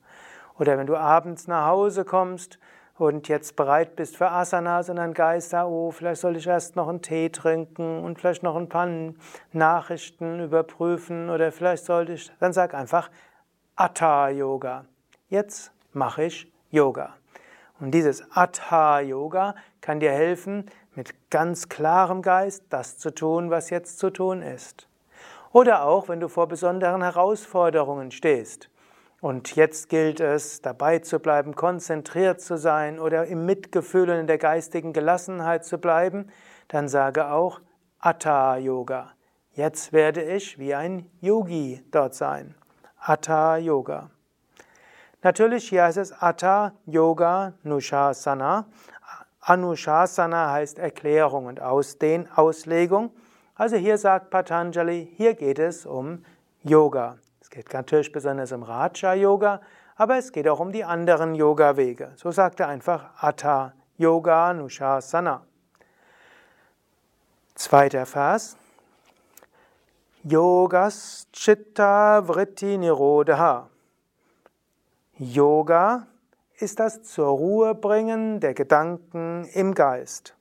Oder 0.63 0.79
wenn 0.79 0.87
du 0.87 0.97
abends 0.97 1.49
nach 1.49 1.67
Hause 1.67 2.05
kommst 2.05 2.61
und 2.97 3.27
jetzt 3.27 3.57
bereit 3.57 3.97
bist 3.97 4.17
für 4.17 4.31
Asanas 4.31 4.89
und 4.89 4.95
dein 4.95 5.13
Geist 5.13 5.53
oh, 5.55 5.91
vielleicht 5.91 6.21
soll 6.21 6.37
ich 6.37 6.47
erst 6.47 6.77
noch 6.77 6.87
einen 6.87 7.03
Tee 7.03 7.31
trinken 7.31 8.05
und 8.05 8.21
vielleicht 8.21 8.45
noch 8.45 8.55
ein 8.55 8.69
paar 8.69 8.89
Nachrichten 9.53 10.39
überprüfen 10.39 11.31
oder 11.31 11.51
vielleicht 11.51 11.85
sollte 11.85 12.13
ich, 12.13 12.31
dann 12.39 12.53
sag 12.53 12.75
einfach 12.75 13.11
Atta 13.75 14.29
Yoga. 14.29 14.85
Jetzt 15.31 15.73
mache 15.93 16.27
ich 16.27 16.53
Yoga. 16.71 17.17
Und 17.81 17.91
dieses 17.91 18.25
Atta 18.31 19.01
Yoga 19.01 19.57
kann 19.81 19.99
dir 19.99 20.13
helfen, 20.13 20.67
mit 20.95 21.29
ganz 21.29 21.71
klarem 21.71 22.23
Geist 22.23 22.67
das 22.69 22.99
zu 22.99 23.13
tun, 23.13 23.51
was 23.51 23.71
jetzt 23.71 23.99
zu 23.99 24.11
tun 24.11 24.43
ist. 24.43 24.87
Oder 25.51 25.83
auch, 25.87 26.09
wenn 26.09 26.21
du 26.21 26.29
vor 26.29 26.47
besonderen 26.47 27.03
Herausforderungen 27.03 28.13
stehst. 28.13 28.69
Und 29.23 29.55
jetzt 29.55 29.89
gilt 29.89 30.19
es, 30.19 30.63
dabei 30.63 30.99
zu 30.99 31.21
bleiben, 31.21 31.55
konzentriert 31.55 32.41
zu 32.41 32.59
sein 32.59 32.99
oder 32.99 33.25
im 33.27 33.47
Mitgefühl 33.47 34.11
und 34.11 34.17
in 34.17 34.27
der 34.27 34.37
geistigen 34.37 34.93
Gelassenheit 34.93 35.65
zu 35.65 35.79
bleiben, 35.79 36.27
dann 36.67 36.89
sage 36.89 37.29
auch 37.29 37.61
Atta 38.01 38.57
Yoga. 38.57 39.13
Jetzt 39.53 39.93
werde 39.93 40.25
ich 40.25 40.59
wie 40.59 40.75
ein 40.75 41.09
Yogi 41.21 41.85
dort 41.93 42.17
sein. 42.17 42.57
Atta 42.99 43.59
Yoga. 43.59 44.11
Natürlich 45.23 45.69
hier 45.69 45.85
heißt 45.85 45.99
es 45.99 46.11
Atta 46.11 46.73
Yoga 46.87 47.53
Nushasana. 47.63 48.67
Anushasana 49.39 50.51
heißt 50.51 50.81
Erklärung 50.81 51.47
und 51.47 51.63
Ausdehn, 51.63 52.29
Auslegung. 52.35 53.13
Also 53.55 53.77
hier 53.77 53.99
sagt 53.99 54.31
Patanjali, 54.31 55.15
hier 55.17 55.35
geht 55.35 55.61
es 55.61 55.87
um 55.87 56.25
Yoga 56.65 57.19
geht 57.53 57.73
natürlich 57.75 58.11
besonders 58.11 58.51
um 58.51 58.63
Raja-Yoga, 58.63 59.61
aber 59.97 60.17
es 60.17 60.33
geht 60.33 60.49
auch 60.49 60.59
um 60.59 60.73
die 60.73 60.85
anderen 60.85 61.35
Yoga-Wege. 61.35 62.13
So 62.17 62.31
sagt 62.31 62.61
er 62.61 62.69
einfach 62.69 63.11
Atta 63.19 63.75
Yoga 63.99 64.55
Nushasana. 64.55 65.43
Zweiter 67.55 68.07
Vers. 68.07 68.57
Yogas 70.25 71.29
Chitta 71.33 72.27
Vritti 72.27 72.79
Nirodha. 72.79 73.69
Yoga 75.19 76.07
ist 76.57 76.81
das 76.81 77.03
zur 77.03 77.29
Ruhe 77.29 77.75
bringen 77.75 78.41
der 78.41 78.55
Gedanken 78.55 79.45
im 79.53 79.75
Geist. 79.75 80.35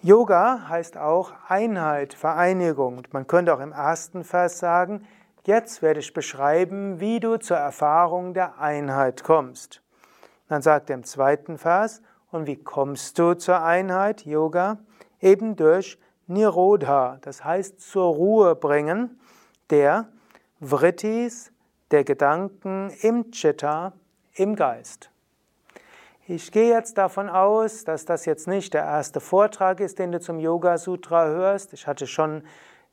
Yoga 0.00 0.68
heißt 0.68 0.96
auch 0.96 1.32
Einheit, 1.48 2.14
Vereinigung. 2.14 3.02
Man 3.10 3.26
könnte 3.26 3.52
auch 3.52 3.60
im 3.60 3.72
ersten 3.72 4.24
Vers 4.24 4.60
sagen, 4.60 5.04
Jetzt 5.48 5.80
werde 5.80 6.00
ich 6.00 6.12
beschreiben, 6.12 7.00
wie 7.00 7.20
du 7.20 7.38
zur 7.38 7.56
Erfahrung 7.56 8.34
der 8.34 8.58
Einheit 8.58 9.24
kommst. 9.24 9.80
Dann 10.46 10.60
sagt 10.60 10.90
er 10.90 10.96
im 10.96 11.04
zweiten 11.04 11.56
Vers, 11.56 12.02
Und 12.30 12.46
wie 12.46 12.62
kommst 12.62 13.18
du 13.18 13.32
zur 13.32 13.62
Einheit, 13.62 14.26
Yoga? 14.26 14.76
Eben 15.22 15.56
durch 15.56 15.98
Nirodha, 16.26 17.16
das 17.22 17.44
heißt 17.44 17.80
zur 17.80 18.14
Ruhe 18.14 18.56
bringen 18.56 19.18
der 19.70 20.08
Vrittis, 20.60 21.50
der 21.92 22.04
Gedanken 22.04 22.90
im 23.00 23.30
Chitta, 23.30 23.94
im 24.34 24.54
Geist. 24.54 25.10
Ich 26.26 26.52
gehe 26.52 26.68
jetzt 26.68 26.98
davon 26.98 27.30
aus, 27.30 27.84
dass 27.84 28.04
das 28.04 28.26
jetzt 28.26 28.48
nicht 28.48 28.74
der 28.74 28.84
erste 28.84 29.18
Vortrag 29.18 29.80
ist, 29.80 29.98
den 29.98 30.12
du 30.12 30.20
zum 30.20 30.40
Yoga 30.40 30.76
Sutra 30.76 31.24
hörst. 31.24 31.72
Ich 31.72 31.86
hatte 31.86 32.06
schon 32.06 32.42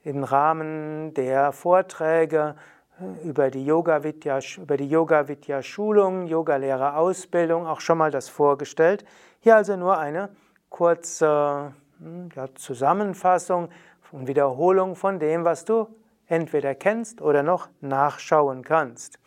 im 0.05 0.23
Rahmen 0.23 1.13
der 1.15 1.51
Vorträge 1.51 2.55
äh, 3.01 3.27
über 3.27 3.49
die 3.49 3.65
Yoga 3.65 4.03
Vidya, 4.03 4.39
über 4.57 4.77
die 4.77 4.87
Yoga 4.87 5.27
Vidya 5.27 5.61
Schulung, 5.61 6.27
Yogalehrer 6.27 6.95
Ausbildung 6.95 7.65
auch 7.65 7.81
schon 7.81 7.97
mal 7.97 8.11
das 8.11 8.29
vorgestellt. 8.29 9.03
Hier 9.41 9.55
also 9.55 9.75
nur 9.75 9.97
eine 9.97 10.29
kurze 10.69 11.73
hm, 11.99 12.29
ja, 12.35 12.47
Zusammenfassung 12.53 13.69
und 14.11 14.27
Wiederholung 14.27 14.95
von 14.95 15.19
dem, 15.19 15.43
was 15.43 15.65
du 15.65 15.87
entweder 16.27 16.75
kennst 16.75 17.21
oder 17.21 17.43
noch 17.43 17.67
nachschauen 17.81 18.63
kannst. 18.63 19.19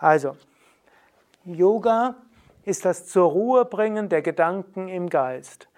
Also, 0.00 0.36
Yoga 1.44 2.16
ist 2.64 2.84
das 2.84 3.06
zur 3.06 3.30
Ruhe 3.30 3.64
bringen 3.66 4.08
der 4.08 4.22
Gedanken 4.22 4.88
im 4.88 5.08
Geist. 5.08 5.68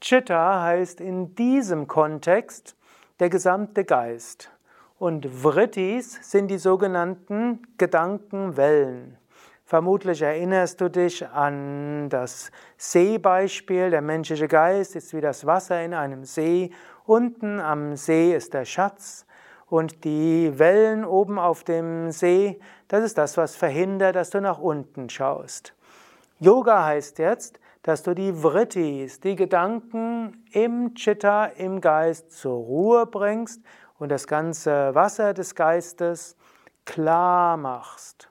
Chitta 0.00 0.62
heißt 0.62 1.00
in 1.00 1.34
diesem 1.34 1.86
Kontext 1.86 2.76
der 3.20 3.30
gesamte 3.30 3.84
Geist. 3.84 4.50
Und 4.98 5.26
Vrittis 5.26 6.18
sind 6.22 6.48
die 6.48 6.58
sogenannten 6.58 7.62
Gedankenwellen. 7.78 9.18
Vermutlich 9.64 10.22
erinnerst 10.22 10.80
du 10.80 10.88
dich 10.88 11.26
an 11.28 12.08
das 12.08 12.50
Seebeispiel. 12.76 13.90
Der 13.90 14.00
menschliche 14.00 14.48
Geist 14.48 14.94
ist 14.94 15.12
wie 15.12 15.20
das 15.20 15.44
Wasser 15.44 15.84
in 15.84 15.92
einem 15.92 16.24
See. 16.24 16.70
Unten 17.04 17.60
am 17.60 17.96
See 17.96 18.34
ist 18.34 18.54
der 18.54 18.64
Schatz. 18.64 19.26
Und 19.68 20.04
die 20.04 20.56
Wellen 20.58 21.04
oben 21.04 21.40
auf 21.40 21.64
dem 21.64 22.12
See, 22.12 22.60
das 22.86 23.02
ist 23.02 23.18
das, 23.18 23.36
was 23.36 23.56
verhindert, 23.56 24.14
dass 24.14 24.30
du 24.30 24.40
nach 24.40 24.60
unten 24.60 25.10
schaust. 25.10 25.74
Yoga 26.38 26.84
heißt 26.84 27.18
jetzt, 27.18 27.58
dass 27.86 28.02
du 28.02 28.16
die 28.16 28.32
Vrittis, 28.32 29.20
die 29.20 29.36
Gedanken 29.36 30.44
im 30.50 30.94
Chitta, 30.96 31.44
im 31.44 31.80
Geist 31.80 32.32
zur 32.32 32.56
Ruhe 32.56 33.06
bringst 33.06 33.62
und 34.00 34.08
das 34.08 34.26
ganze 34.26 34.92
Wasser 34.96 35.34
des 35.34 35.54
Geistes 35.54 36.36
klar 36.84 37.56
machst. 37.56 38.28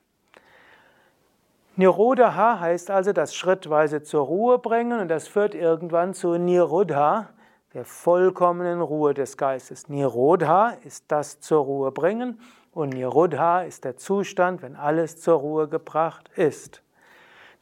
Nirodha 1.77 2.59
heißt 2.59 2.91
also 2.91 3.13
das 3.13 3.33
schrittweise 3.33 4.03
zur 4.03 4.25
Ruhe 4.25 4.59
bringen 4.59 4.99
und 4.99 5.07
das 5.07 5.29
führt 5.29 5.55
irgendwann 5.55 6.13
zu 6.13 6.37
Nirodha, 6.37 7.29
der 7.73 7.85
vollkommenen 7.85 8.81
Ruhe 8.81 9.13
des 9.13 9.37
Geistes. 9.37 9.87
Nirodha 9.87 10.71
ist 10.83 11.05
das 11.07 11.39
zur 11.39 11.63
Ruhe 11.63 11.93
bringen 11.93 12.41
und 12.73 12.89
Nirodha 12.89 13.61
ist 13.61 13.85
der 13.85 13.95
Zustand, 13.95 14.61
wenn 14.61 14.75
alles 14.75 15.21
zur 15.21 15.39
Ruhe 15.39 15.69
gebracht 15.69 16.29
ist. 16.35 16.81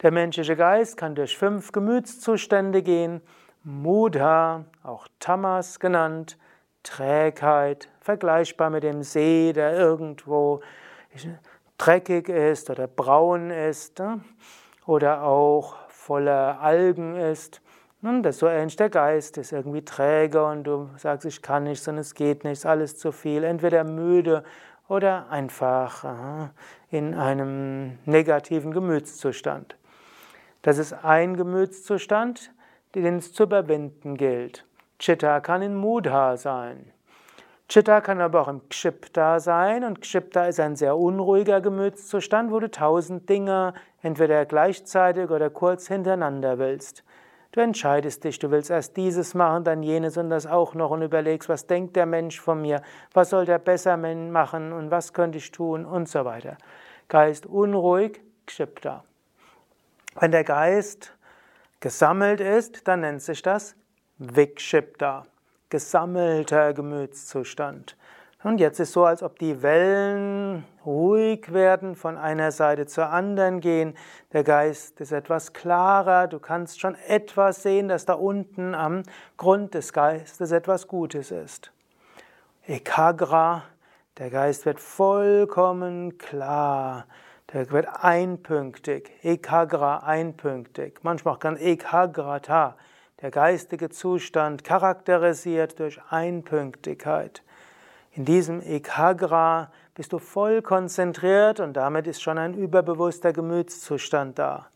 Der 0.02 0.10
menschliche 0.10 0.56
Geist 0.56 0.96
kann 0.96 1.14
durch 1.14 1.36
fünf 1.36 1.72
Gemütszustände 1.72 2.82
gehen. 2.82 3.20
Mudha, 3.62 4.64
auch 4.82 5.08
Tamas 5.20 5.80
genannt, 5.80 6.36
Trägheit, 6.82 7.88
vergleichbar 8.00 8.70
mit 8.70 8.82
dem 8.82 9.02
See, 9.02 9.52
der 9.54 9.72
irgendwo 9.72 10.60
dreckig 11.78 12.28
ist 12.28 12.68
oder 12.70 12.86
braun 12.86 13.50
ist 13.50 13.98
ne? 13.98 14.20
oder 14.86 15.22
auch 15.22 15.76
voller 15.88 16.60
Algen 16.60 17.16
ist. 17.16 17.62
Nun, 18.02 18.22
das 18.22 18.36
ist 18.36 18.40
so 18.40 18.48
ähnlich, 18.48 18.76
der 18.76 18.90
Geist 18.90 19.38
ist 19.38 19.52
irgendwie 19.52 19.82
träge 19.82 20.44
und 20.44 20.64
du 20.64 20.90
sagst, 20.98 21.24
ich 21.24 21.40
kann 21.40 21.64
nichts 21.64 21.88
und 21.88 21.96
es 21.96 22.14
geht 22.14 22.44
nichts, 22.44 22.66
alles 22.66 22.98
zu 22.98 23.12
viel, 23.12 23.44
entweder 23.44 23.82
müde 23.82 24.44
oder 24.88 25.30
einfach 25.30 26.50
in 26.90 27.14
einem 27.14 27.98
negativen 28.04 28.72
Gemütszustand. 28.72 29.76
Das 30.64 30.78
ist 30.78 30.94
ein 30.94 31.36
Gemütszustand, 31.36 32.50
den 32.94 33.18
es 33.18 33.34
zu 33.34 33.42
überwinden 33.42 34.16
gilt. 34.16 34.64
Chitta 34.98 35.40
kann 35.40 35.60
in 35.60 35.74
Mudha 35.74 36.38
sein. 36.38 36.90
Chitta 37.68 38.00
kann 38.00 38.22
aber 38.22 38.40
auch 38.40 38.48
im 38.48 38.66
Kshipta 38.70 39.40
sein 39.40 39.84
und 39.84 40.00
Kshipta 40.00 40.46
ist 40.46 40.60
ein 40.60 40.74
sehr 40.74 40.96
unruhiger 40.96 41.60
Gemütszustand, 41.60 42.50
wo 42.50 42.60
du 42.60 42.70
tausend 42.70 43.28
Dinge 43.28 43.74
entweder 44.00 44.46
gleichzeitig 44.46 45.28
oder 45.28 45.50
kurz 45.50 45.88
hintereinander 45.88 46.58
willst. 46.58 47.04
Du 47.52 47.60
entscheidest 47.60 48.24
dich, 48.24 48.38
du 48.38 48.50
willst 48.50 48.70
erst 48.70 48.96
dieses 48.96 49.34
machen, 49.34 49.64
dann 49.64 49.82
jenes 49.82 50.16
und 50.16 50.30
das 50.30 50.46
auch 50.46 50.72
noch 50.72 50.92
und 50.92 51.02
überlegst, 51.02 51.50
was 51.50 51.66
denkt 51.66 51.94
der 51.94 52.06
Mensch 52.06 52.40
von 52.40 52.62
mir, 52.62 52.80
was 53.12 53.28
soll 53.28 53.44
der 53.44 53.58
besser 53.58 53.98
machen 53.98 54.72
und 54.72 54.90
was 54.90 55.12
könnte 55.12 55.36
ich 55.36 55.52
tun 55.52 55.84
und 55.84 56.08
so 56.08 56.24
weiter. 56.24 56.56
Geist 57.08 57.44
unruhig, 57.44 58.22
Kshipta. 58.46 59.04
Wenn 60.18 60.30
der 60.30 60.44
Geist 60.44 61.12
gesammelt 61.80 62.40
ist, 62.40 62.86
dann 62.86 63.00
nennt 63.00 63.22
sich 63.22 63.42
das 63.42 63.74
Vikshipta, 64.18 65.26
gesammelter 65.68 66.72
Gemütszustand. 66.72 67.96
Und 68.44 68.58
jetzt 68.58 68.78
ist 68.78 68.92
so, 68.92 69.06
als 69.06 69.22
ob 69.22 69.38
die 69.38 69.62
Wellen 69.62 70.64
ruhig 70.84 71.52
werden, 71.52 71.96
von 71.96 72.18
einer 72.18 72.52
Seite 72.52 72.86
zur 72.86 73.08
anderen 73.08 73.60
gehen. 73.60 73.96
Der 74.34 74.44
Geist 74.44 75.00
ist 75.00 75.12
etwas 75.12 75.54
klarer. 75.54 76.28
Du 76.28 76.38
kannst 76.38 76.78
schon 76.78 76.94
etwas 77.08 77.62
sehen, 77.62 77.88
dass 77.88 78.04
da 78.04 78.12
unten 78.12 78.74
am 78.74 79.02
Grund 79.38 79.72
des 79.72 79.94
Geistes 79.94 80.52
etwas 80.52 80.88
Gutes 80.88 81.30
ist. 81.30 81.72
Ekagra, 82.66 83.62
der 84.18 84.28
Geist 84.28 84.66
wird 84.66 84.78
vollkommen 84.78 86.18
klar. 86.18 87.06
Der 87.54 87.70
wird 87.70 87.86
einpünktig, 88.02 89.12
ekagra 89.22 89.98
einpünktig, 89.98 90.98
manchmal 91.02 91.34
auch 91.34 91.38
ganz 91.38 91.60
ekagrata, 91.60 92.74
der 93.22 93.30
geistige 93.30 93.90
Zustand 93.90 94.64
charakterisiert 94.64 95.78
durch 95.78 96.00
Einpünktigkeit. 96.10 97.44
In 98.10 98.24
diesem 98.24 98.60
ekagra 98.60 99.70
bist 99.94 100.12
du 100.12 100.18
voll 100.18 100.62
konzentriert 100.62 101.60
und 101.60 101.74
damit 101.74 102.08
ist 102.08 102.20
schon 102.20 102.38
ein 102.38 102.54
überbewusster 102.54 103.32
Gemütszustand 103.32 104.36
da. 104.36 104.66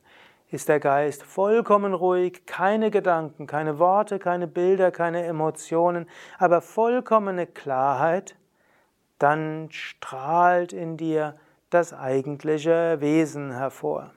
Ist 0.48 0.68
der 0.68 0.78
Geist 0.78 1.24
vollkommen 1.24 1.94
ruhig, 1.94 2.46
keine 2.46 2.92
Gedanken, 2.92 3.48
keine 3.48 3.80
Worte, 3.80 4.20
keine 4.20 4.46
Bilder, 4.46 4.92
keine 4.92 5.24
Emotionen, 5.24 6.08
aber 6.38 6.60
vollkommene 6.60 7.48
Klarheit, 7.48 8.36
dann 9.18 9.66
strahlt 9.72 10.72
in 10.72 10.96
dir 10.96 11.34
das 11.70 11.92
eigentliche 11.92 13.00
Wesen 13.00 13.52
hervor. 13.52 14.10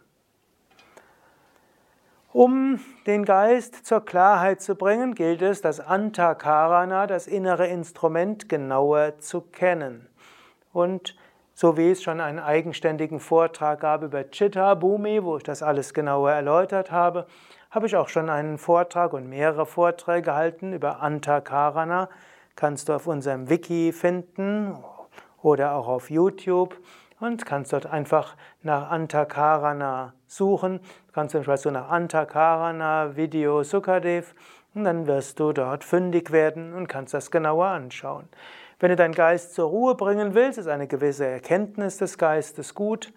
Um 2.34 2.80
den 3.08 3.26
Geist 3.26 3.86
zur 3.86 4.06
Klarheit 4.06 4.62
zu 4.62 4.76
bringen, 4.76 5.16
gilt 5.16 5.42
es, 5.42 5.60
das 5.62 5.82
Antakarana, 5.82 7.06
das 7.06 7.28
innere 7.28 7.68
Instrument, 7.68 8.48
genauer 8.48 9.20
zu 9.20 9.42
kennen. 9.42 10.08
Und 10.72 11.18
so 11.54 11.76
wie 11.76 11.92
es 11.92 12.02
schon 12.02 12.22
einen 12.22 12.40
eigenständigen 12.40 13.20
Vortrag 13.20 13.82
gab 13.82 14.04
über 14.04 14.32
Chitta 14.32 14.76
Bhumi, 14.76 15.22
wo 15.24 15.36
ich 15.36 15.44
das 15.44 15.62
alles 15.62 15.94
genauer 15.94 16.32
erläutert 16.32 16.90
habe, 16.90 17.28
habe 17.70 17.88
ich 17.88 17.98
auch 17.98 18.08
schon 18.08 18.30
einen 18.30 18.58
Vortrag 18.58 19.12
und 19.12 19.28
mehrere 19.28 19.66
Vorträge 19.66 20.24
gehalten 20.24 20.72
über 20.72 21.02
Antakarana. 21.02 22.10
Kannst 22.56 22.88
du 22.88 22.94
auf 22.94 23.08
unserem 23.08 23.50
Wiki 23.50 23.92
finden 23.92 24.78
oder 25.42 25.76
auch 25.76 25.90
auf 25.90 26.10
YouTube 26.10 26.78
und 27.22 27.46
kannst 27.46 27.72
dort 27.72 27.86
einfach 27.86 28.36
nach 28.64 28.90
Antakarana 28.90 30.14
suchen. 30.28 30.80
Du 31.08 31.14
kannst 31.14 31.32
zum 31.32 31.44
Beispiel 31.44 31.72
nach 31.72 31.90
Antakarana 31.90 33.16
Video 33.16 33.64
Sukadev 33.64 34.34
und 34.74 34.84
dann 34.84 35.08
wirst 35.08 35.40
du 35.40 35.54
dort 35.54 35.84
fündig 35.84 36.32
werden 36.32 36.74
und 36.74 36.88
kannst 36.88 37.14
das 37.14 37.32
genauer 37.32 37.68
anschauen. 37.68 38.28
Wenn 38.80 38.90
du 38.90 38.96
deinen 38.96 39.14
Geist 39.14 39.54
zur 39.54 39.70
Ruhe 39.70 39.96
bringen 39.96 40.34
willst, 40.34 40.58
ist 40.58 40.68
eine 40.68 40.88
gewisse 40.88 41.26
Erkenntnis 41.26 41.98
des 41.98 42.18
Geistes 42.18 42.74
gut. 42.74 43.14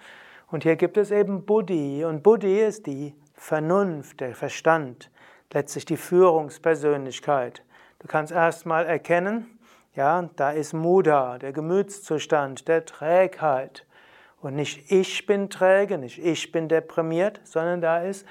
Und 0.50 0.62
hier 0.62 0.76
gibt 0.76 0.98
es 0.98 1.10
eben 1.10 1.46
Buddhi. 1.46 2.04
Und 2.04 2.22
Buddhi 2.22 2.60
ist 2.60 2.86
die 2.86 3.14
Vernunft, 3.34 4.20
der 4.20 4.34
Verstand, 4.34 5.10
letztlich 5.52 5.86
die 5.86 5.96
Führungspersönlichkeit. 5.96 7.62
Du 8.00 8.08
kannst 8.08 8.32
erstmal 8.32 8.84
erkennen, 8.84 9.58
ja, 9.94 10.28
da 10.36 10.50
ist 10.50 10.74
Muda, 10.74 11.38
der 11.38 11.52
Gemütszustand 11.52 12.68
der 12.68 12.84
Trägheit. 12.84 13.86
Und 14.44 14.56
nicht 14.56 14.92
ich 14.92 15.26
bin 15.26 15.48
träge, 15.48 15.96
nicht 15.96 16.18
ich 16.18 16.52
bin 16.52 16.68
deprimiert, 16.68 17.40
sondern 17.44 17.80
da 17.80 18.02
ist 18.02 18.26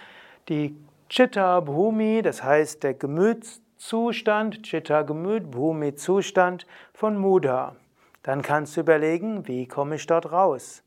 die 0.47 0.77
Chitta 1.09 1.59
Bhumi, 1.59 2.21
das 2.21 2.43
heißt 2.43 2.83
der 2.83 2.93
Gemütszustand, 2.93 4.63
Chitta 4.63 5.01
Gemüt, 5.01 5.49
Bhumi 5.51 5.95
Zustand 5.95 6.67
von 6.93 7.17
Muda. 7.17 7.75
Dann 8.21 8.41
kannst 8.41 8.77
du 8.77 8.81
überlegen, 8.81 9.47
wie 9.47 9.67
komme 9.67 9.95
ich 9.95 10.05
dort 10.05 10.31
raus? 10.31 10.83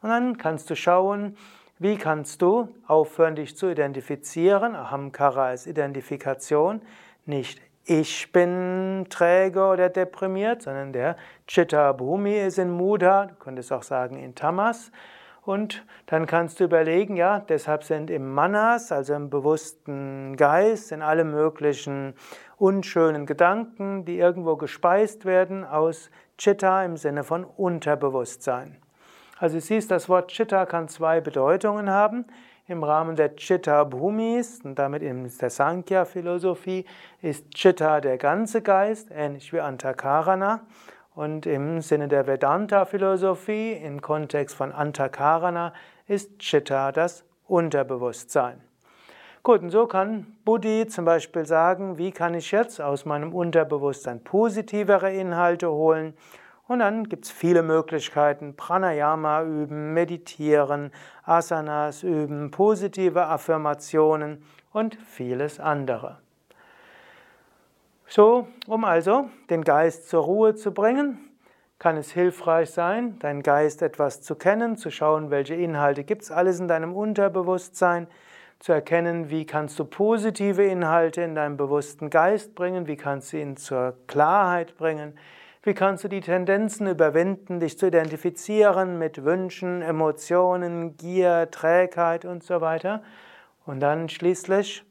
Und 0.00 0.10
dann 0.10 0.38
kannst 0.38 0.70
du 0.70 0.76
schauen, 0.76 1.36
Wie 1.80 1.96
kannst 1.96 2.42
du 2.42 2.74
aufhören, 2.88 3.36
dich 3.36 3.56
zu 3.56 3.70
identifizieren? 3.70 4.74
Ahamkara 4.74 5.52
ist 5.52 5.68
Identifikation. 5.68 6.82
Nicht 7.24 7.60
ich 7.90 8.32
bin 8.32 9.06
träge 9.08 9.64
oder 9.64 9.88
deprimiert, 9.88 10.60
sondern 10.60 10.92
der 10.92 11.16
Chitta 11.46 11.92
Bhumi 11.92 12.38
ist 12.38 12.58
in 12.58 12.70
Mudha, 12.70 13.26
du 13.26 13.34
könntest 13.36 13.72
auch 13.72 13.82
sagen 13.82 14.18
in 14.18 14.34
Tamas. 14.34 14.92
Und 15.40 15.86
dann 16.04 16.26
kannst 16.26 16.60
du 16.60 16.64
überlegen, 16.64 17.16
ja, 17.16 17.38
deshalb 17.40 17.84
sind 17.84 18.10
im 18.10 18.34
Manas, 18.34 18.92
also 18.92 19.14
im 19.14 19.30
bewussten 19.30 20.36
Geist, 20.36 20.92
in 20.92 21.00
alle 21.00 21.24
möglichen 21.24 22.12
unschönen 22.58 23.24
Gedanken, 23.24 24.04
die 24.04 24.18
irgendwo 24.18 24.56
gespeist 24.56 25.24
werden 25.24 25.64
aus 25.64 26.10
Chitta 26.36 26.84
im 26.84 26.98
Sinne 26.98 27.24
von 27.24 27.44
Unterbewusstsein. 27.44 28.76
Also 29.38 29.58
siehst, 29.60 29.90
das 29.90 30.10
Wort 30.10 30.30
Chitta 30.30 30.66
kann 30.66 30.88
zwei 30.88 31.22
Bedeutungen 31.22 31.88
haben. 31.88 32.26
Im 32.70 32.84
Rahmen 32.84 33.16
der 33.16 33.34
Chitta 33.34 33.82
Bhumis 33.84 34.60
und 34.62 34.78
damit 34.78 35.02
in 35.02 35.32
der 35.40 35.48
Sankhya-Philosophie 35.48 36.84
ist 37.22 37.50
Chitta 37.52 38.02
der 38.02 38.18
ganze 38.18 38.60
Geist, 38.60 39.08
ähnlich 39.10 39.54
wie 39.54 39.60
Antakarana. 39.60 40.66
Und 41.14 41.46
im 41.46 41.80
Sinne 41.80 42.08
der 42.08 42.26
Vedanta-Philosophie, 42.26 43.72
im 43.72 44.02
Kontext 44.02 44.54
von 44.54 44.72
Antakarana, 44.72 45.72
ist 46.08 46.40
Chitta 46.40 46.92
das 46.92 47.24
Unterbewusstsein. 47.46 48.60
Gut, 49.42 49.62
und 49.62 49.70
so 49.70 49.86
kann 49.86 50.36
Buddhi 50.44 50.86
zum 50.88 51.06
Beispiel 51.06 51.46
sagen, 51.46 51.96
wie 51.96 52.10
kann 52.10 52.34
ich 52.34 52.50
jetzt 52.50 52.82
aus 52.82 53.06
meinem 53.06 53.34
Unterbewusstsein 53.34 54.22
positivere 54.22 55.10
Inhalte 55.10 55.70
holen 55.70 56.12
und 56.68 56.80
dann 56.80 57.08
gibt 57.08 57.24
es 57.24 57.30
viele 57.30 57.62
Möglichkeiten, 57.62 58.54
Pranayama 58.54 59.42
üben, 59.42 59.94
meditieren, 59.94 60.92
Asanas 61.24 62.02
üben, 62.02 62.50
positive 62.50 63.26
Affirmationen 63.26 64.44
und 64.72 64.94
vieles 64.94 65.58
andere. 65.58 66.18
So, 68.06 68.46
um 68.66 68.84
also 68.84 69.28
den 69.50 69.64
Geist 69.64 70.08
zur 70.08 70.22
Ruhe 70.22 70.54
zu 70.54 70.72
bringen, 70.72 71.18
kann 71.78 71.96
es 71.96 72.12
hilfreich 72.12 72.70
sein, 72.70 73.18
deinen 73.18 73.42
Geist 73.42 73.82
etwas 73.82 74.22
zu 74.22 74.34
kennen, 74.34 74.76
zu 74.76 74.90
schauen, 74.90 75.30
welche 75.30 75.54
Inhalte 75.54 76.04
gibt 76.04 76.22
es 76.22 76.30
alles 76.30 76.60
in 76.60 76.68
deinem 76.68 76.94
Unterbewusstsein, 76.94 78.08
zu 78.58 78.72
erkennen, 78.72 79.30
wie 79.30 79.46
kannst 79.46 79.78
du 79.78 79.84
positive 79.84 80.64
Inhalte 80.64 81.22
in 81.22 81.36
deinem 81.36 81.56
bewussten 81.56 82.10
Geist 82.10 82.56
bringen, 82.56 82.88
wie 82.88 82.96
kannst 82.96 83.32
du 83.32 83.36
ihn 83.38 83.56
zur 83.56 83.94
Klarheit 84.08 84.76
bringen, 84.76 85.16
wie 85.68 85.74
kannst 85.74 86.02
du 86.02 86.08
die 86.08 86.22
Tendenzen 86.22 86.86
überwinden, 86.86 87.60
dich 87.60 87.78
zu 87.78 87.88
identifizieren 87.88 88.98
mit 88.98 89.22
Wünschen, 89.22 89.82
Emotionen, 89.82 90.96
Gier, 90.96 91.50
Trägheit 91.50 92.24
und 92.24 92.42
so 92.42 92.62
weiter? 92.62 93.02
Und 93.66 93.80
dann 93.80 94.08
schließlich, 94.08 94.82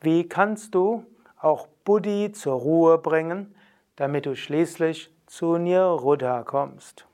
wie 0.00 0.26
kannst 0.26 0.74
du 0.74 1.04
auch 1.38 1.66
Buddhi 1.84 2.32
zur 2.32 2.54
Ruhe 2.54 2.96
bringen, 2.96 3.54
damit 3.96 4.24
du 4.24 4.34
schließlich 4.34 5.10
zu 5.26 5.58
Niruddha 5.58 6.42
kommst? 6.42 7.06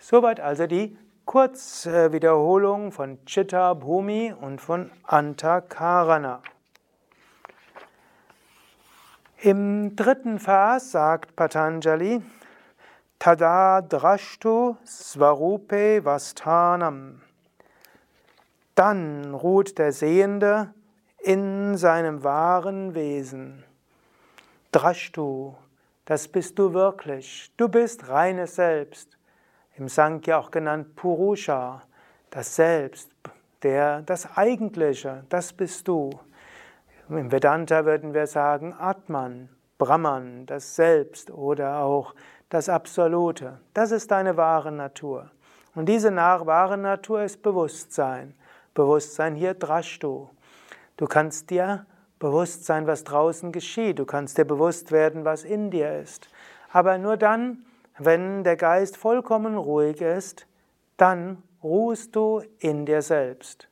Soweit 0.00 0.40
also 0.40 0.66
die 0.66 0.98
Kurzwiederholung 1.26 2.90
von 2.90 3.24
Chitta 3.24 3.72
Bhumi 3.74 4.34
und 4.40 4.60
von 4.60 4.90
Antakarana. 5.04 6.42
Im 9.46 9.94
dritten 9.94 10.40
Vers 10.40 10.90
sagt 10.90 11.36
Patanjali, 11.36 12.20
Tada 13.20 13.80
drashtu 13.80 14.74
svarupe 14.84 16.04
vastanam. 16.04 17.22
Dann 18.74 19.32
ruht 19.32 19.78
der 19.78 19.92
Sehende 19.92 20.74
in 21.22 21.76
seinem 21.76 22.24
wahren 22.24 22.96
Wesen. 22.96 23.62
Drashtu, 24.72 25.54
das 26.06 26.26
bist 26.26 26.58
du 26.58 26.74
wirklich. 26.74 27.52
Du 27.56 27.68
bist 27.68 28.08
reines 28.08 28.56
Selbst. 28.56 29.16
Im 29.76 29.86
Sankhya 29.86 30.38
auch 30.38 30.50
genannt 30.50 30.96
Purusha, 30.96 31.82
das 32.30 32.56
Selbst, 32.56 33.12
der, 33.62 34.02
das 34.02 34.36
Eigentliche, 34.36 35.22
das 35.28 35.52
bist 35.52 35.86
du. 35.86 36.10
Im 37.08 37.30
Vedanta 37.30 37.84
würden 37.84 38.14
wir 38.14 38.26
sagen 38.26 38.74
Atman, 38.76 39.48
Brahman, 39.78 40.44
das 40.46 40.74
Selbst 40.74 41.30
oder 41.30 41.78
auch 41.78 42.16
das 42.48 42.68
Absolute. 42.68 43.60
Das 43.74 43.92
ist 43.92 44.10
deine 44.10 44.36
wahre 44.36 44.72
Natur. 44.72 45.30
Und 45.76 45.88
diese 45.88 46.12
wahre 46.16 46.76
Natur 46.76 47.22
ist 47.22 47.42
Bewusstsein. 47.42 48.34
Bewusstsein 48.74 49.36
hier 49.36 49.54
Drashtu. 49.54 50.26
Du 50.96 51.06
kannst 51.06 51.50
dir 51.50 51.86
bewusst 52.18 52.64
sein, 52.64 52.88
was 52.88 53.04
draußen 53.04 53.52
geschieht. 53.52 54.00
Du 54.00 54.04
kannst 54.04 54.36
dir 54.36 54.44
bewusst 54.44 54.90
werden, 54.90 55.24
was 55.24 55.44
in 55.44 55.70
dir 55.70 56.00
ist. 56.00 56.28
Aber 56.72 56.98
nur 56.98 57.16
dann, 57.16 57.66
wenn 57.98 58.42
der 58.42 58.56
Geist 58.56 58.96
vollkommen 58.96 59.56
ruhig 59.56 60.00
ist, 60.00 60.48
dann 60.96 61.40
ruhst 61.62 62.16
du 62.16 62.42
in 62.58 62.84
dir 62.84 63.02
selbst. 63.02 63.68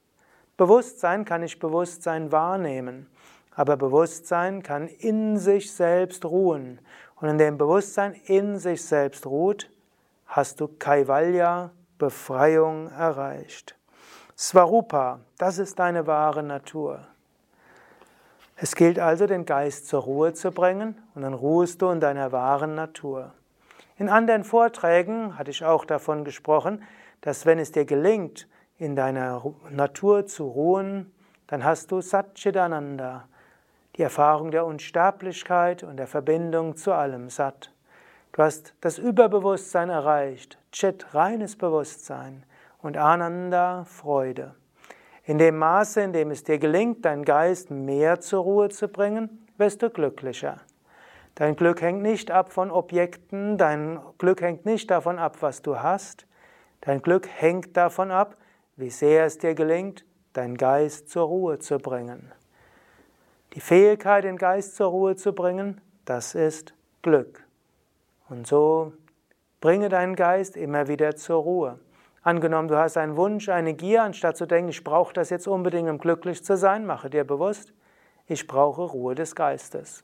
Bewusstsein 0.56 1.24
kann 1.24 1.42
ich 1.42 1.58
Bewusstsein 1.58 2.30
wahrnehmen. 2.30 3.08
Aber 3.54 3.76
Bewusstsein 3.76 4.62
kann 4.62 4.88
in 4.88 5.38
sich 5.38 5.72
selbst 5.72 6.24
ruhen. 6.24 6.80
Und 7.16 7.28
in 7.28 7.38
dem 7.38 7.56
Bewusstsein 7.56 8.14
in 8.26 8.58
sich 8.58 8.84
selbst 8.84 9.26
ruht, 9.26 9.70
hast 10.26 10.60
du 10.60 10.68
Kaivalya, 10.68 11.70
Befreiung 11.98 12.90
erreicht. 12.90 13.76
Svarupa, 14.36 15.20
das 15.38 15.58
ist 15.58 15.78
deine 15.78 16.06
wahre 16.06 16.42
Natur. 16.42 17.06
Es 18.56 18.74
gilt 18.74 18.98
also, 18.98 19.26
den 19.26 19.46
Geist 19.46 19.88
zur 19.88 20.02
Ruhe 20.02 20.32
zu 20.32 20.50
bringen 20.50 20.96
und 21.14 21.22
dann 21.22 21.34
ruhest 21.34 21.82
du 21.82 21.90
in 21.90 22.00
deiner 22.00 22.32
wahren 22.32 22.74
Natur. 22.74 23.32
In 23.96 24.08
anderen 24.08 24.42
Vorträgen 24.42 25.38
hatte 25.38 25.50
ich 25.50 25.64
auch 25.64 25.84
davon 25.84 26.24
gesprochen, 26.24 26.82
dass 27.20 27.46
wenn 27.46 27.58
es 27.58 27.72
dir 27.72 27.84
gelingt, 27.84 28.48
in 28.78 28.96
deiner 28.96 29.54
Natur 29.70 30.26
zu 30.26 30.46
ruhen, 30.46 31.12
dann 31.46 31.64
hast 31.64 31.92
du 31.92 32.00
Satchidananda, 32.00 33.28
die 33.96 34.02
Erfahrung 34.02 34.50
der 34.50 34.66
Unsterblichkeit 34.66 35.82
und 35.82 35.96
der 35.96 36.06
Verbindung 36.06 36.76
zu 36.76 36.92
allem 36.92 37.30
Sat. 37.30 37.70
Du 38.32 38.42
hast 38.42 38.74
das 38.80 38.98
Überbewusstsein 38.98 39.90
erreicht, 39.90 40.58
Chit, 40.72 41.14
reines 41.14 41.56
Bewusstsein 41.56 42.44
und 42.82 42.96
Ananda, 42.96 43.84
Freude. 43.84 44.54
In 45.22 45.38
dem 45.38 45.56
Maße, 45.56 46.02
in 46.02 46.12
dem 46.12 46.30
es 46.32 46.44
dir 46.44 46.58
gelingt, 46.58 47.04
deinen 47.04 47.24
Geist 47.24 47.70
mehr 47.70 48.20
zur 48.20 48.42
Ruhe 48.42 48.68
zu 48.68 48.88
bringen, 48.88 49.46
wirst 49.56 49.82
du 49.82 49.88
glücklicher. 49.88 50.60
Dein 51.36 51.56
Glück 51.56 51.80
hängt 51.80 52.02
nicht 52.02 52.30
ab 52.30 52.52
von 52.52 52.70
Objekten, 52.70 53.56
dein 53.56 54.00
Glück 54.18 54.42
hängt 54.42 54.66
nicht 54.66 54.90
davon 54.90 55.18
ab, 55.18 55.38
was 55.40 55.62
du 55.62 55.80
hast. 55.80 56.26
Dein 56.80 57.00
Glück 57.00 57.28
hängt 57.28 57.76
davon 57.76 58.10
ab, 58.10 58.36
wie 58.76 58.90
sehr 58.90 59.24
es 59.24 59.38
dir 59.38 59.54
gelingt, 59.54 60.04
deinen 60.32 60.56
Geist 60.56 61.08
zur 61.08 61.26
Ruhe 61.26 61.58
zu 61.58 61.78
bringen. 61.78 62.32
Die 63.54 63.60
Fähigkeit, 63.60 64.24
den 64.24 64.36
Geist 64.36 64.74
zur 64.74 64.88
Ruhe 64.88 65.14
zu 65.14 65.32
bringen, 65.32 65.80
das 66.04 66.34
ist 66.34 66.74
Glück. 67.02 67.46
Und 68.28 68.48
so 68.48 68.92
bringe 69.60 69.88
deinen 69.88 70.16
Geist 70.16 70.56
immer 70.56 70.88
wieder 70.88 71.14
zur 71.14 71.36
Ruhe. 71.42 71.78
Angenommen, 72.22 72.68
du 72.68 72.76
hast 72.76 72.96
einen 72.96 73.16
Wunsch, 73.16 73.48
eine 73.48 73.74
Gier, 73.74 74.02
anstatt 74.02 74.36
zu 74.36 74.46
denken, 74.46 74.70
ich 74.70 74.82
brauche 74.82 75.12
das 75.12 75.30
jetzt 75.30 75.46
unbedingt, 75.46 75.88
um 75.88 75.98
glücklich 75.98 76.42
zu 76.42 76.56
sein, 76.56 76.84
mache 76.84 77.10
dir 77.10 77.22
bewusst, 77.22 77.72
ich 78.26 78.46
brauche 78.46 78.82
Ruhe 78.82 79.14
des 79.14 79.36
Geistes. 79.36 80.02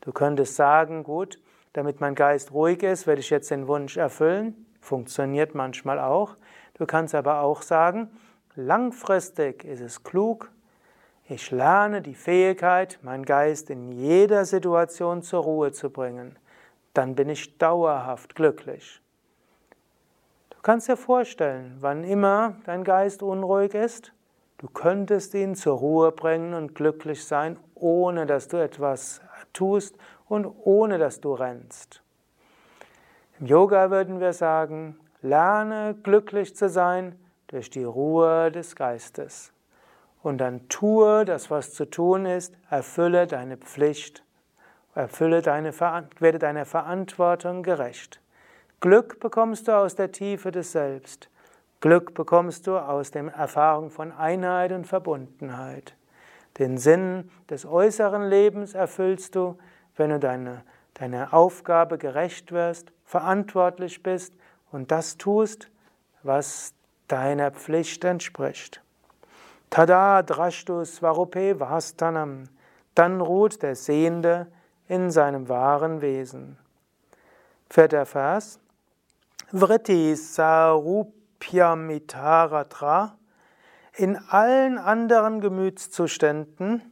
Du 0.00 0.10
könntest 0.10 0.56
sagen, 0.56 1.04
gut, 1.04 1.38
damit 1.74 2.00
mein 2.00 2.14
Geist 2.16 2.52
ruhig 2.52 2.82
ist, 2.82 3.06
werde 3.06 3.20
ich 3.20 3.30
jetzt 3.30 3.50
den 3.50 3.68
Wunsch 3.68 3.96
erfüllen. 3.96 4.66
Funktioniert 4.80 5.54
manchmal 5.54 6.00
auch. 6.00 6.36
Du 6.74 6.86
kannst 6.86 7.14
aber 7.14 7.42
auch 7.42 7.62
sagen, 7.62 8.10
langfristig 8.56 9.64
ist 9.64 9.80
es 9.80 10.02
klug, 10.02 10.50
ich 11.32 11.50
lerne 11.50 12.02
die 12.02 12.14
Fähigkeit, 12.14 12.98
meinen 13.02 13.24
Geist 13.24 13.70
in 13.70 13.90
jeder 13.90 14.44
Situation 14.44 15.22
zur 15.22 15.42
Ruhe 15.42 15.72
zu 15.72 15.90
bringen. 15.90 16.38
Dann 16.94 17.14
bin 17.14 17.28
ich 17.28 17.58
dauerhaft 17.58 18.34
glücklich. 18.34 19.00
Du 20.50 20.58
kannst 20.62 20.88
dir 20.88 20.96
vorstellen, 20.96 21.76
wann 21.80 22.04
immer 22.04 22.56
dein 22.66 22.84
Geist 22.84 23.22
unruhig 23.22 23.74
ist, 23.74 24.12
du 24.58 24.68
könntest 24.68 25.34
ihn 25.34 25.56
zur 25.56 25.78
Ruhe 25.78 26.12
bringen 26.12 26.54
und 26.54 26.74
glücklich 26.74 27.24
sein, 27.24 27.58
ohne 27.74 28.26
dass 28.26 28.48
du 28.48 28.58
etwas 28.58 29.20
tust 29.52 29.96
und 30.28 30.46
ohne 30.46 30.98
dass 30.98 31.20
du 31.20 31.34
rennst. 31.34 32.02
Im 33.40 33.46
Yoga 33.46 33.90
würden 33.90 34.20
wir 34.20 34.34
sagen, 34.34 35.00
lerne 35.22 35.96
glücklich 36.02 36.54
zu 36.54 36.68
sein 36.68 37.18
durch 37.48 37.70
die 37.70 37.84
Ruhe 37.84 38.52
des 38.52 38.76
Geistes 38.76 39.51
und 40.22 40.38
dann 40.38 40.68
tue 40.68 41.24
das, 41.24 41.50
was 41.50 41.72
zu 41.72 41.88
tun 41.88 42.26
ist, 42.26 42.54
erfülle 42.70 43.26
deine 43.26 43.56
Pflicht, 43.56 44.24
erfülle 44.94 45.42
deine, 45.42 45.72
werde 46.18 46.38
deiner 46.38 46.64
Verantwortung 46.64 47.62
gerecht. 47.62 48.20
Glück 48.80 49.20
bekommst 49.20 49.68
du 49.68 49.72
aus 49.76 49.94
der 49.94 50.12
Tiefe 50.12 50.50
des 50.50 50.72
Selbst. 50.72 51.28
Glück 51.80 52.14
bekommst 52.14 52.66
du 52.66 52.78
aus 52.78 53.10
der 53.10 53.26
Erfahrung 53.32 53.90
von 53.90 54.12
Einheit 54.12 54.72
und 54.72 54.86
Verbundenheit. 54.86 55.96
Den 56.58 56.78
Sinn 56.78 57.30
des 57.48 57.64
äußeren 57.64 58.28
Lebens 58.28 58.74
erfüllst 58.74 59.34
du, 59.34 59.58
wenn 59.96 60.10
du 60.10 60.18
deine, 60.18 60.62
deiner 60.94 61.32
Aufgabe 61.32 61.98
gerecht 61.98 62.52
wirst, 62.52 62.92
verantwortlich 63.04 64.02
bist 64.02 64.34
und 64.70 64.90
das 64.90 65.16
tust, 65.16 65.70
was 66.22 66.74
deiner 67.08 67.50
Pflicht 67.50 68.04
entspricht. 68.04 68.81
Tada 69.72 70.22
drashtu 70.22 70.84
svarupe 70.84 71.58
vastanam. 71.58 72.44
Dann 72.94 73.22
ruht 73.22 73.62
der 73.62 73.74
Sehende 73.74 74.48
in 74.86 75.10
seinem 75.10 75.48
wahren 75.48 76.02
Wesen. 76.02 76.58
Vierter 77.70 78.04
Vers. 78.04 78.60
Vritti 79.50 80.14
sarup 80.14 81.14
Pyamitaratra, 81.38 83.16
in 83.96 84.16
allen 84.28 84.76
anderen 84.76 85.40
Gemütszuständen 85.40 86.82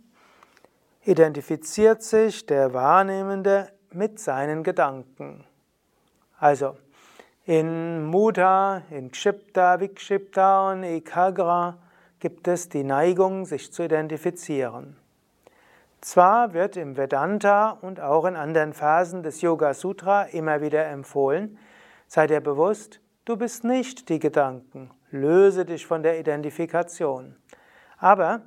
identifiziert 1.05 2.03
sich 2.03 2.47
der 2.47 2.73
Wahrnehmende 2.73 3.69
mit 3.93 4.19
seinen 4.19 4.63
Gedanken. 4.63 5.45
Also 6.39 6.77
in 7.45 8.05
Mudha, 8.07 8.83
in 8.91 9.11
Kshipta, 9.11 9.81
Vikshipta 9.81 10.73
und 10.73 10.85
Ekagra 10.85 11.77
gibt 12.21 12.47
es 12.49 12.69
die 12.69 12.85
Neigung, 12.85 13.45
sich 13.45 13.73
zu 13.73 13.85
identifizieren. 13.85 14.97
Zwar 16.01 16.55
wird 16.55 16.77
im 16.77 16.97
Vedanta 16.97 17.71
und 17.71 18.01
auch 18.01 18.25
in 18.25 18.37
anderen 18.37 18.73
Phasen 18.73 19.23
des 19.23 19.41
Yoga 19.41 19.75
Sutra 19.75 20.23
immer 20.25 20.61
wieder 20.61 20.87
empfohlen, 20.87 21.59
sei 22.07 22.27
dir 22.27 22.41
bewusst, 22.41 23.01
Du 23.31 23.37
bist 23.37 23.63
nicht 23.63 24.09
die 24.09 24.19
Gedanken. 24.19 24.91
Löse 25.11 25.65
dich 25.65 25.87
von 25.87 26.03
der 26.03 26.19
Identifikation. 26.19 27.37
Aber 27.99 28.43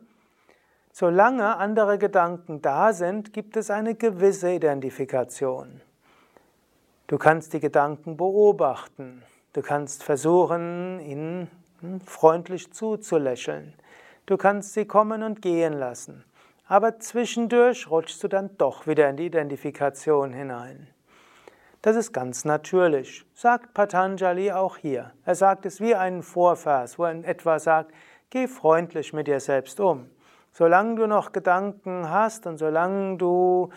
solange 0.92 1.56
andere 1.56 1.98
Gedanken 1.98 2.62
da 2.62 2.92
sind, 2.92 3.32
gibt 3.32 3.56
es 3.56 3.70
eine 3.70 3.96
gewisse 3.96 4.52
Identifikation. 4.52 5.80
Du 7.08 7.18
kannst 7.18 7.54
die 7.54 7.62
Gedanken 7.62 8.18
beobachten. 8.18 9.24
Du 9.54 9.62
kannst 9.62 10.04
versuchen, 10.04 11.00
ihnen 11.00 11.50
freundlich 12.06 12.72
zuzulächeln. 12.74 13.74
Du 14.26 14.38
kannst 14.38 14.74
sie 14.74 14.86
kommen 14.86 15.24
und 15.24 15.42
gehen 15.42 15.74
lassen. 15.74 16.24
Aber 16.68 17.00
zwischendurch 17.00 17.90
rutschst 17.90 18.24
du 18.24 18.28
dann 18.28 18.58
doch 18.58 18.88
wieder 18.88 19.10
in 19.10 19.18
die 19.18 19.26
Identifikation 19.26 20.34
hinein. 20.34 20.88
Das 21.82 21.98
ist 21.98 22.14
ganz 22.14 22.46
natürlich, 22.46 23.26
sagt 23.34 23.74
Patanjali 23.74 24.54
auch 24.54 24.78
hier. 24.78 25.12
Er 25.26 25.36
sagt 25.36 25.66
es 25.66 25.82
wie 25.82 25.96
einen 25.96 26.24
Vorvers, 26.24 26.98
wo 26.98 27.04
er 27.04 27.26
etwa 27.26 27.60
sagt, 27.60 27.92
geh 28.30 28.48
freundlich 28.48 29.12
mit 29.12 29.28
dir 29.28 29.42
selbst 29.42 29.82
um. 29.82 30.10
Solange 30.54 30.96
du 30.96 31.08
noch 31.08 31.34
Gedanken 31.34 32.10
hast 32.10 32.48
und 32.48 32.58
solange 32.58 33.18
du 33.18 33.70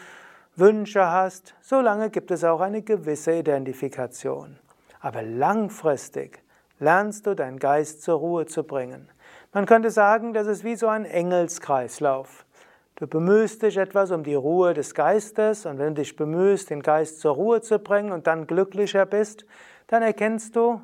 Wünsche 0.55 1.11
hast, 1.11 1.57
solange 1.61 2.11
gibt 2.11 2.31
es 2.31 2.45
auch 2.45 2.61
eine 2.61 2.83
gewisse 2.83 3.35
Identifikation. 3.35 4.59
Aber 5.01 5.23
langfristig 5.23 6.45
lernst 6.78 7.26
du 7.26 7.34
deinen 7.34 7.58
Geist 7.58 8.02
zur 8.02 8.18
Ruhe 8.18 8.46
zu 8.46 8.64
bringen. 8.64 9.08
Man 9.52 9.66
könnte 9.66 9.90
sagen, 9.90 10.34
das 10.34 10.46
ist 10.46 10.64
wie 10.64 10.76
so 10.76 10.88
ein 10.88 11.04
Engelskreislauf. 11.04 12.44
Du 12.96 13.06
bemühst 13.06 13.62
dich 13.62 13.76
etwas 13.76 14.10
um 14.10 14.24
die 14.24 14.34
Ruhe 14.34 14.72
des 14.72 14.94
Geistes 14.94 15.66
und 15.66 15.78
wenn 15.78 15.94
du 15.94 16.02
dich 16.02 16.16
bemühst, 16.16 16.70
den 16.70 16.82
Geist 16.82 17.20
zur 17.20 17.34
Ruhe 17.34 17.60
zu 17.60 17.78
bringen 17.78 18.10
und 18.10 18.26
dann 18.26 18.46
glücklicher 18.46 19.04
bist, 19.04 19.44
dann 19.86 20.02
erkennst 20.02 20.56
du, 20.56 20.80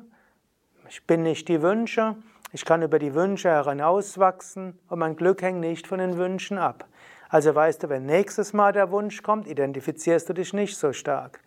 ich 0.87 1.05
bin 1.07 1.23
nicht 1.23 1.47
die 1.47 1.61
Wünsche, 1.61 2.15
ich 2.51 2.65
kann 2.65 2.83
über 2.83 2.99
die 2.99 3.15
Wünsche 3.15 3.67
hinauswachsen 3.67 4.77
und 4.89 4.99
mein 4.99 5.15
Glück 5.15 5.41
hängt 5.41 5.59
nicht 5.59 5.87
von 5.87 5.97
den 5.97 6.17
Wünschen 6.17 6.59
ab. 6.59 6.85
Also 7.29 7.55
weißt 7.55 7.81
du, 7.81 7.89
wenn 7.89 8.05
nächstes 8.05 8.53
Mal 8.53 8.73
der 8.73 8.91
Wunsch 8.91 9.23
kommt, 9.23 9.47
identifizierst 9.47 10.29
du 10.29 10.33
dich 10.33 10.53
nicht 10.53 10.77
so 10.77 10.93
stark. 10.93 11.39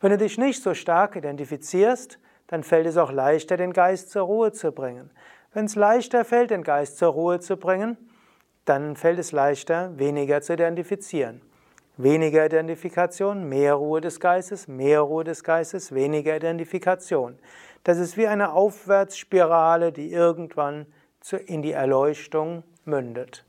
Wenn 0.00 0.10
du 0.10 0.16
dich 0.16 0.38
nicht 0.38 0.62
so 0.62 0.72
stark 0.72 1.16
identifizierst, 1.16 2.18
dann 2.46 2.62
fällt 2.62 2.86
es 2.86 2.96
auch 2.96 3.10
leichter, 3.10 3.56
den 3.56 3.72
Geist 3.72 4.10
zur 4.10 4.22
Ruhe 4.22 4.52
zu 4.52 4.72
bringen. 4.72 5.10
Wenn 5.52 5.66
es 5.66 5.76
leichter 5.76 6.24
fällt, 6.24 6.50
den 6.50 6.62
Geist 6.62 6.98
zur 6.98 7.12
Ruhe 7.12 7.40
zu 7.40 7.56
bringen, 7.56 7.96
dann 8.64 8.96
fällt 8.96 9.18
es 9.18 9.32
leichter, 9.32 9.96
weniger 9.98 10.40
zu 10.40 10.54
identifizieren. 10.54 11.42
Weniger 11.96 12.44
Identifikation, 12.44 13.48
mehr 13.48 13.74
Ruhe 13.74 14.00
des 14.00 14.18
Geistes, 14.18 14.66
mehr 14.66 15.00
Ruhe 15.00 15.22
des 15.22 15.44
Geistes, 15.44 15.94
weniger 15.94 16.36
Identifikation. 16.36 17.38
Das 17.84 17.98
ist 17.98 18.16
wie 18.16 18.26
eine 18.26 18.52
Aufwärtsspirale, 18.52 19.92
die 19.92 20.10
irgendwann 20.10 20.86
in 21.46 21.62
die 21.62 21.72
Erleuchtung 21.72 22.64
mündet. 22.84 23.44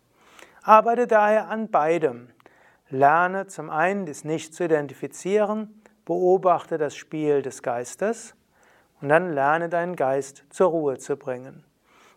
Arbeite 0.61 1.07
daher 1.07 1.49
an 1.49 1.69
beidem. 1.69 2.29
Lerne 2.89 3.47
zum 3.47 3.69
einen, 3.69 4.05
das 4.05 4.23
nicht 4.23 4.53
zu 4.53 4.65
identifizieren, 4.65 5.81
beobachte 6.05 6.77
das 6.77 6.95
Spiel 6.95 7.41
des 7.41 7.63
Geistes 7.63 8.35
und 9.05 9.09
dann 9.09 9.33
lerne 9.33 9.69
deinen 9.69 9.95
Geist 9.95 10.45
zur 10.49 10.69
Ruhe 10.69 10.97
zu 10.97 11.15
bringen. 11.15 11.63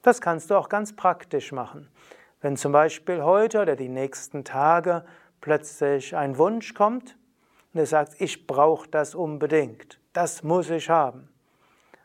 Das 0.00 0.22
kannst 0.22 0.48
du 0.48 0.54
auch 0.54 0.70
ganz 0.70 0.96
praktisch 0.96 1.52
machen. 1.52 1.90
Wenn 2.40 2.56
zum 2.56 2.72
Beispiel 2.72 3.22
heute 3.22 3.60
oder 3.60 3.76
die 3.76 3.90
nächsten 3.90 4.42
Tage 4.42 5.04
plötzlich 5.42 6.16
ein 6.16 6.38
Wunsch 6.38 6.72
kommt 6.72 7.18
und 7.74 7.80
du 7.80 7.84
sagst, 7.84 8.18
ich 8.22 8.46
brauche 8.46 8.88
das 8.88 9.14
unbedingt, 9.14 10.00
das 10.14 10.42
muss 10.42 10.70
ich 10.70 10.88
haben. 10.88 11.28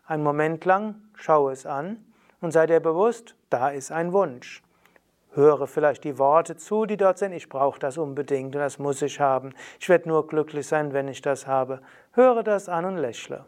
Einen 0.06 0.24
Moment 0.24 0.66
lang 0.66 0.96
schau 1.16 1.50
es 1.50 1.66
an 1.66 2.04
und 2.42 2.52
sei 2.52 2.66
dir 2.66 2.82
bewusst, 2.82 3.38
da 3.50 3.70
ist 3.70 3.90
ein 3.90 4.12
Wunsch. 4.12 4.64
Höre 5.32 5.66
vielleicht 5.66 6.04
die 6.04 6.18
Worte 6.18 6.58
zu, 6.58 6.86
die 6.86 6.98
dort 6.98 7.20
sind, 7.20 7.32
ich 7.32 7.48
brauche 7.48 7.80
das 7.80 7.98
unbedingt 7.98 8.54
und 8.54 8.62
das 8.62 8.80
muss 8.80 9.02
ich 9.02 9.22
haben. 9.22 9.54
Ich 9.80 9.88
werde 9.88 10.10
nur 10.10 10.28
glücklich 10.28 10.68
sein, 10.68 10.92
wenn 10.92 11.08
ich 11.08 11.22
das 11.22 11.48
habe. 11.48 11.80
Höre 12.12 12.44
das 12.44 12.68
an 12.68 12.84
und 12.84 12.98
lächle. 12.98 13.46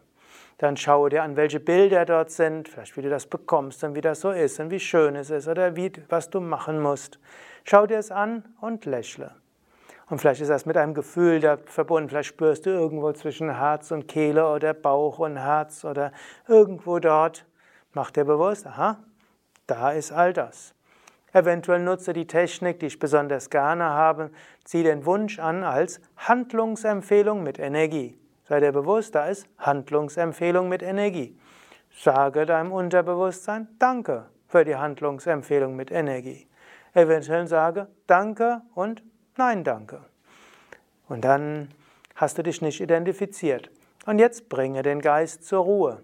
Dann 0.58 0.76
schaue 0.76 1.10
dir 1.10 1.22
an, 1.22 1.36
welche 1.36 1.60
Bilder 1.60 2.06
dort 2.06 2.30
sind, 2.30 2.68
vielleicht 2.68 2.96
wie 2.96 3.02
du 3.02 3.10
das 3.10 3.26
bekommst 3.26 3.84
und 3.84 3.94
wie 3.94 4.00
das 4.00 4.20
so 4.20 4.30
ist 4.30 4.58
und 4.58 4.70
wie 4.70 4.80
schön 4.80 5.14
es 5.14 5.30
ist 5.30 5.48
oder 5.48 5.76
wie, 5.76 5.92
was 6.08 6.30
du 6.30 6.40
machen 6.40 6.80
musst. 6.80 7.18
Schau 7.64 7.86
dir 7.86 7.98
es 7.98 8.10
an 8.10 8.44
und 8.60 8.86
lächle. 8.86 9.32
Und 10.08 10.20
vielleicht 10.20 10.40
ist 10.40 10.48
das 10.48 10.66
mit 10.66 10.76
einem 10.76 10.94
Gefühl 10.94 11.40
da 11.40 11.58
verbunden. 11.66 12.08
Vielleicht 12.08 12.28
spürst 12.28 12.64
du 12.64 12.70
irgendwo 12.70 13.12
zwischen 13.12 13.54
Herz 13.56 13.90
und 13.90 14.06
Kehle 14.06 14.48
oder 14.48 14.72
Bauch 14.72 15.18
und 15.18 15.36
Herz 15.36 15.84
oder 15.84 16.12
irgendwo 16.46 17.00
dort. 17.00 17.44
Mach 17.92 18.10
dir 18.10 18.24
bewusst, 18.24 18.66
aha, 18.66 18.98
da 19.66 19.90
ist 19.90 20.12
all 20.12 20.32
das. 20.32 20.74
Eventuell 21.32 21.80
nutze 21.80 22.12
die 22.12 22.26
Technik, 22.26 22.78
die 22.78 22.86
ich 22.86 22.98
besonders 22.98 23.50
gerne 23.50 23.84
habe. 23.84 24.30
Zieh 24.64 24.84
den 24.84 25.04
Wunsch 25.04 25.38
an 25.38 25.64
als 25.64 26.00
Handlungsempfehlung 26.16 27.42
mit 27.42 27.58
Energie. 27.58 28.16
Sei 28.48 28.60
dir 28.60 28.72
bewusst, 28.72 29.14
da 29.14 29.26
ist 29.26 29.48
Handlungsempfehlung 29.58 30.68
mit 30.68 30.82
Energie. 30.82 31.38
Sage 31.98 32.46
deinem 32.46 32.72
Unterbewusstsein 32.72 33.68
Danke 33.78 34.26
für 34.46 34.64
die 34.64 34.76
Handlungsempfehlung 34.76 35.74
mit 35.74 35.90
Energie. 35.90 36.46
Eventuell 36.94 37.46
sage 37.46 37.88
Danke 38.06 38.62
und 38.74 39.02
Nein, 39.38 39.64
danke. 39.64 40.00
Und 41.08 41.24
dann 41.24 41.68
hast 42.14 42.38
du 42.38 42.42
dich 42.42 42.62
nicht 42.62 42.80
identifiziert. 42.80 43.70
Und 44.06 44.18
jetzt 44.18 44.48
bringe 44.48 44.82
den 44.82 45.00
Geist 45.00 45.44
zur 45.44 45.64
Ruhe. 45.64 46.02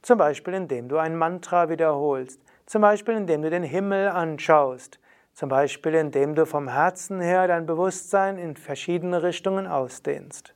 Zum 0.00 0.16
Beispiel 0.16 0.54
indem 0.54 0.88
du 0.88 0.96
ein 0.96 1.16
Mantra 1.16 1.68
wiederholst. 1.68 2.40
Zum 2.64 2.80
Beispiel 2.80 3.14
indem 3.14 3.42
du 3.42 3.50
den 3.50 3.62
Himmel 3.62 4.08
anschaust. 4.08 4.98
Zum 5.34 5.50
Beispiel 5.50 5.94
indem 5.94 6.34
du 6.34 6.46
vom 6.46 6.68
Herzen 6.68 7.20
her 7.20 7.46
dein 7.46 7.66
Bewusstsein 7.66 8.38
in 8.38 8.56
verschiedene 8.56 9.22
Richtungen 9.22 9.66
ausdehnst. 9.66 10.54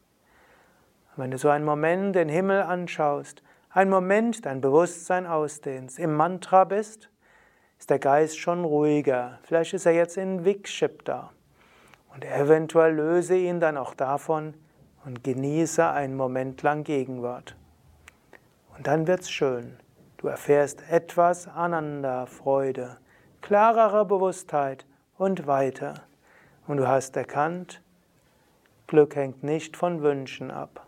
Wenn 1.16 1.31
du 1.31 1.38
so 1.38 1.48
einen 1.48 1.64
Moment 1.64 2.14
den 2.14 2.29
Himmel 2.29 2.62
anschaust, 2.62 3.42
einen 3.70 3.90
Moment 3.90 4.44
dein 4.44 4.61
Bewusstsein 4.61 5.26
ausdehnst, 5.26 5.98
im 5.98 6.14
Mantra 6.14 6.64
bist, 6.64 7.09
ist 7.79 7.88
der 7.88 7.98
Geist 7.98 8.38
schon 8.38 8.64
ruhiger. 8.64 9.38
Vielleicht 9.42 9.72
ist 9.72 9.87
er 9.87 9.92
jetzt 9.92 10.18
in 10.18 10.44
Vikshipta. 10.44 11.33
Und 12.12 12.24
eventuell 12.24 12.94
löse 12.94 13.35
ihn 13.35 13.61
dann 13.61 13.79
auch 13.79 13.94
davon 13.94 14.55
und 15.07 15.24
genieße 15.24 15.88
einen 15.88 16.16
Moment 16.16 16.62
lang 16.62 16.85
Gegenwart. 16.85 17.57
Und 18.76 18.87
dann 18.87 19.07
wird's 19.07 19.31
schön. 19.31 19.79
Du 20.18 20.29
erfährst 20.29 20.83
etwas 20.90 21.48
Ananda, 21.48 22.26
Freude, 22.26 22.98
klarere 23.40 24.05
Bewusstheit 24.05 24.85
und 25.16 25.46
weiter. 25.46 25.94
Und 26.66 26.76
du 26.76 26.87
hast 26.87 27.16
erkannt, 27.16 27.83
Glück 28.87 29.16
hängt 29.16 29.42
nicht 29.42 29.79
von 29.79 30.02
Wünschen 30.02 30.50
ab. 30.50 30.86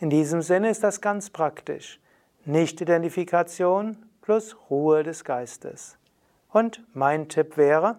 In 0.00 0.10
diesem 0.10 0.42
Sinne 0.42 0.70
ist 0.70 0.82
das 0.82 1.00
ganz 1.00 1.30
praktisch. 1.30 2.00
Nicht-Identifikation 2.44 3.96
plus 4.22 4.56
Ruhe 4.68 5.04
des 5.04 5.24
Geistes. 5.24 5.96
Und 6.50 6.82
mein 6.94 7.28
Tipp 7.28 7.56
wäre, 7.56 7.98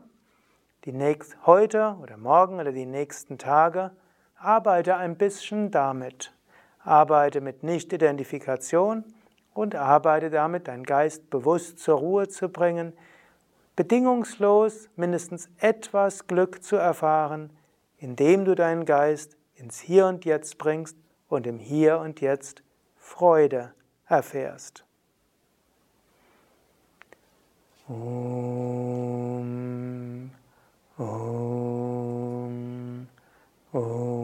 die 0.83 0.91
nächst, 0.91 1.37
heute 1.45 1.95
oder 2.01 2.17
morgen 2.17 2.59
oder 2.59 2.73
die 2.73 2.85
nächsten 2.85 3.37
Tage 3.37 3.91
arbeite 4.35 4.97
ein 4.97 5.17
bisschen 5.17 5.71
damit. 5.71 6.33
Arbeite 6.79 7.41
mit 7.41 7.63
Nicht-Identifikation 7.63 9.05
und 9.53 9.73
arbeite 9.73 10.29
damit, 10.29 10.67
deinen 10.67 10.83
Geist 10.83 11.29
bewusst 11.29 11.79
zur 11.79 11.97
Ruhe 11.97 12.27
zu 12.27 12.49
bringen, 12.49 12.93
bedingungslos 13.75 14.89
mindestens 14.95 15.49
etwas 15.57 16.27
Glück 16.27 16.61
zu 16.61 16.75
erfahren, 16.75 17.51
indem 17.97 18.45
du 18.45 18.53
deinen 18.53 18.85
Geist 18.85 19.37
ins 19.55 19.79
Hier 19.79 20.07
und 20.07 20.25
Jetzt 20.25 20.57
bringst 20.57 20.97
und 21.35 21.45
im 21.45 21.59
Hier 21.59 21.99
und 21.99 22.21
Jetzt 22.21 22.63
Freude 22.97 23.73
erfährst. 24.07 24.83
Om, 27.87 28.31
Om, 30.97 31.07
Om. 33.71 34.15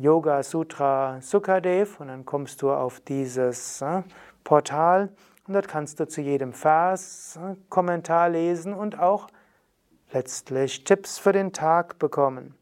Yoga 0.00 0.44
Sutra 0.44 1.20
Sukadev 1.20 1.98
und 1.98 2.06
dann 2.06 2.24
kommst 2.24 2.62
du 2.62 2.70
auf 2.70 3.00
dieses 3.00 3.82
äh, 3.82 4.04
Portal 4.44 5.08
und 5.48 5.54
dort 5.54 5.66
kannst 5.66 5.98
du 5.98 6.06
zu 6.06 6.20
jedem 6.20 6.52
Vers 6.52 7.40
äh, 7.42 7.56
Kommentar 7.68 8.28
lesen 8.28 8.72
und 8.72 9.00
auch 9.00 9.26
letztlich 10.12 10.84
Tipps 10.84 11.18
für 11.18 11.32
den 11.32 11.52
Tag 11.52 11.98
bekommen. 11.98 12.55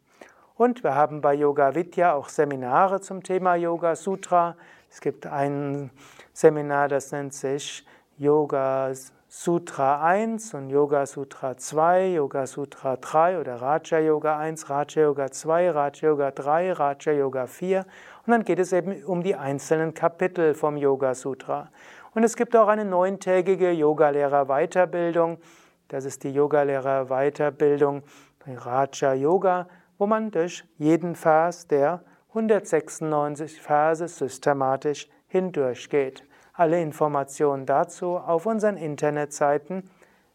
Und 0.57 0.85
wir 0.85 0.95
haben 0.95 1.21
bei 1.21 1.35
Yoga 1.35 1.75
Vidya 1.75 2.15
auch 2.15 2.29
Seminare 2.29 3.01
zum 3.01 3.25
Thema 3.25 3.57
Yoga 3.57 3.97
Sutra. 3.97 4.55
Es 4.89 5.01
gibt 5.01 5.27
ein 5.27 5.91
Seminar, 6.33 6.87
das 6.87 7.11
nennt 7.11 7.35
sich 7.35 7.85
Yoga 8.19 8.93
Sutra 9.27 10.01
1 10.05 10.55
und 10.55 10.71
Yoga 10.71 11.07
Sutra 11.07 11.57
2, 11.57 12.11
Yoga 12.11 12.47
Sutra 12.47 12.97
3 12.97 13.41
oder 13.41 13.57
Raja 13.57 13.99
Yoga 13.99 14.39
1, 14.39 14.71
Raja 14.71 15.03
Yoga 15.03 15.33
2, 15.33 15.71
Raja 15.73 16.07
Yoga 16.07 16.31
3, 16.31 16.73
Raja 16.75 17.11
Yoga 17.11 17.49
4 17.49 17.81
und 18.25 18.31
dann 18.31 18.45
geht 18.45 18.61
es 18.61 18.73
eben 18.73 19.03
um 19.07 19.25
die 19.25 19.35
einzelnen 19.35 19.93
Kapitel 19.93 20.55
vom 20.55 20.77
Yoga 20.77 21.17
Sutra. 21.17 21.69
Und 22.15 22.23
es 22.23 22.37
gibt 22.37 22.55
auch 22.55 22.69
eine 22.69 22.85
neuntägige 22.85 23.73
Yogalehrer-Weiterbildung. 23.73 25.39
Das 25.89 26.05
ist 26.05 26.23
die 26.23 26.31
Yogalehrer-Weiterbildung 26.33 28.05
Raja 28.47 29.15
Yoga, 29.15 29.67
wo 29.99 30.07
man 30.07 30.31
durch 30.31 30.65
jeden 30.79 31.17
Vers 31.17 31.67
der 31.67 32.03
196 32.29 33.61
Verse 33.61 34.09
systematisch 34.09 35.09
hindurchgeht. 35.29 36.25
Alle 36.53 36.81
Informationen 36.81 37.67
dazu 37.67 38.17
auf 38.17 38.47
unseren 38.47 38.77
Internetseiten 38.77 39.91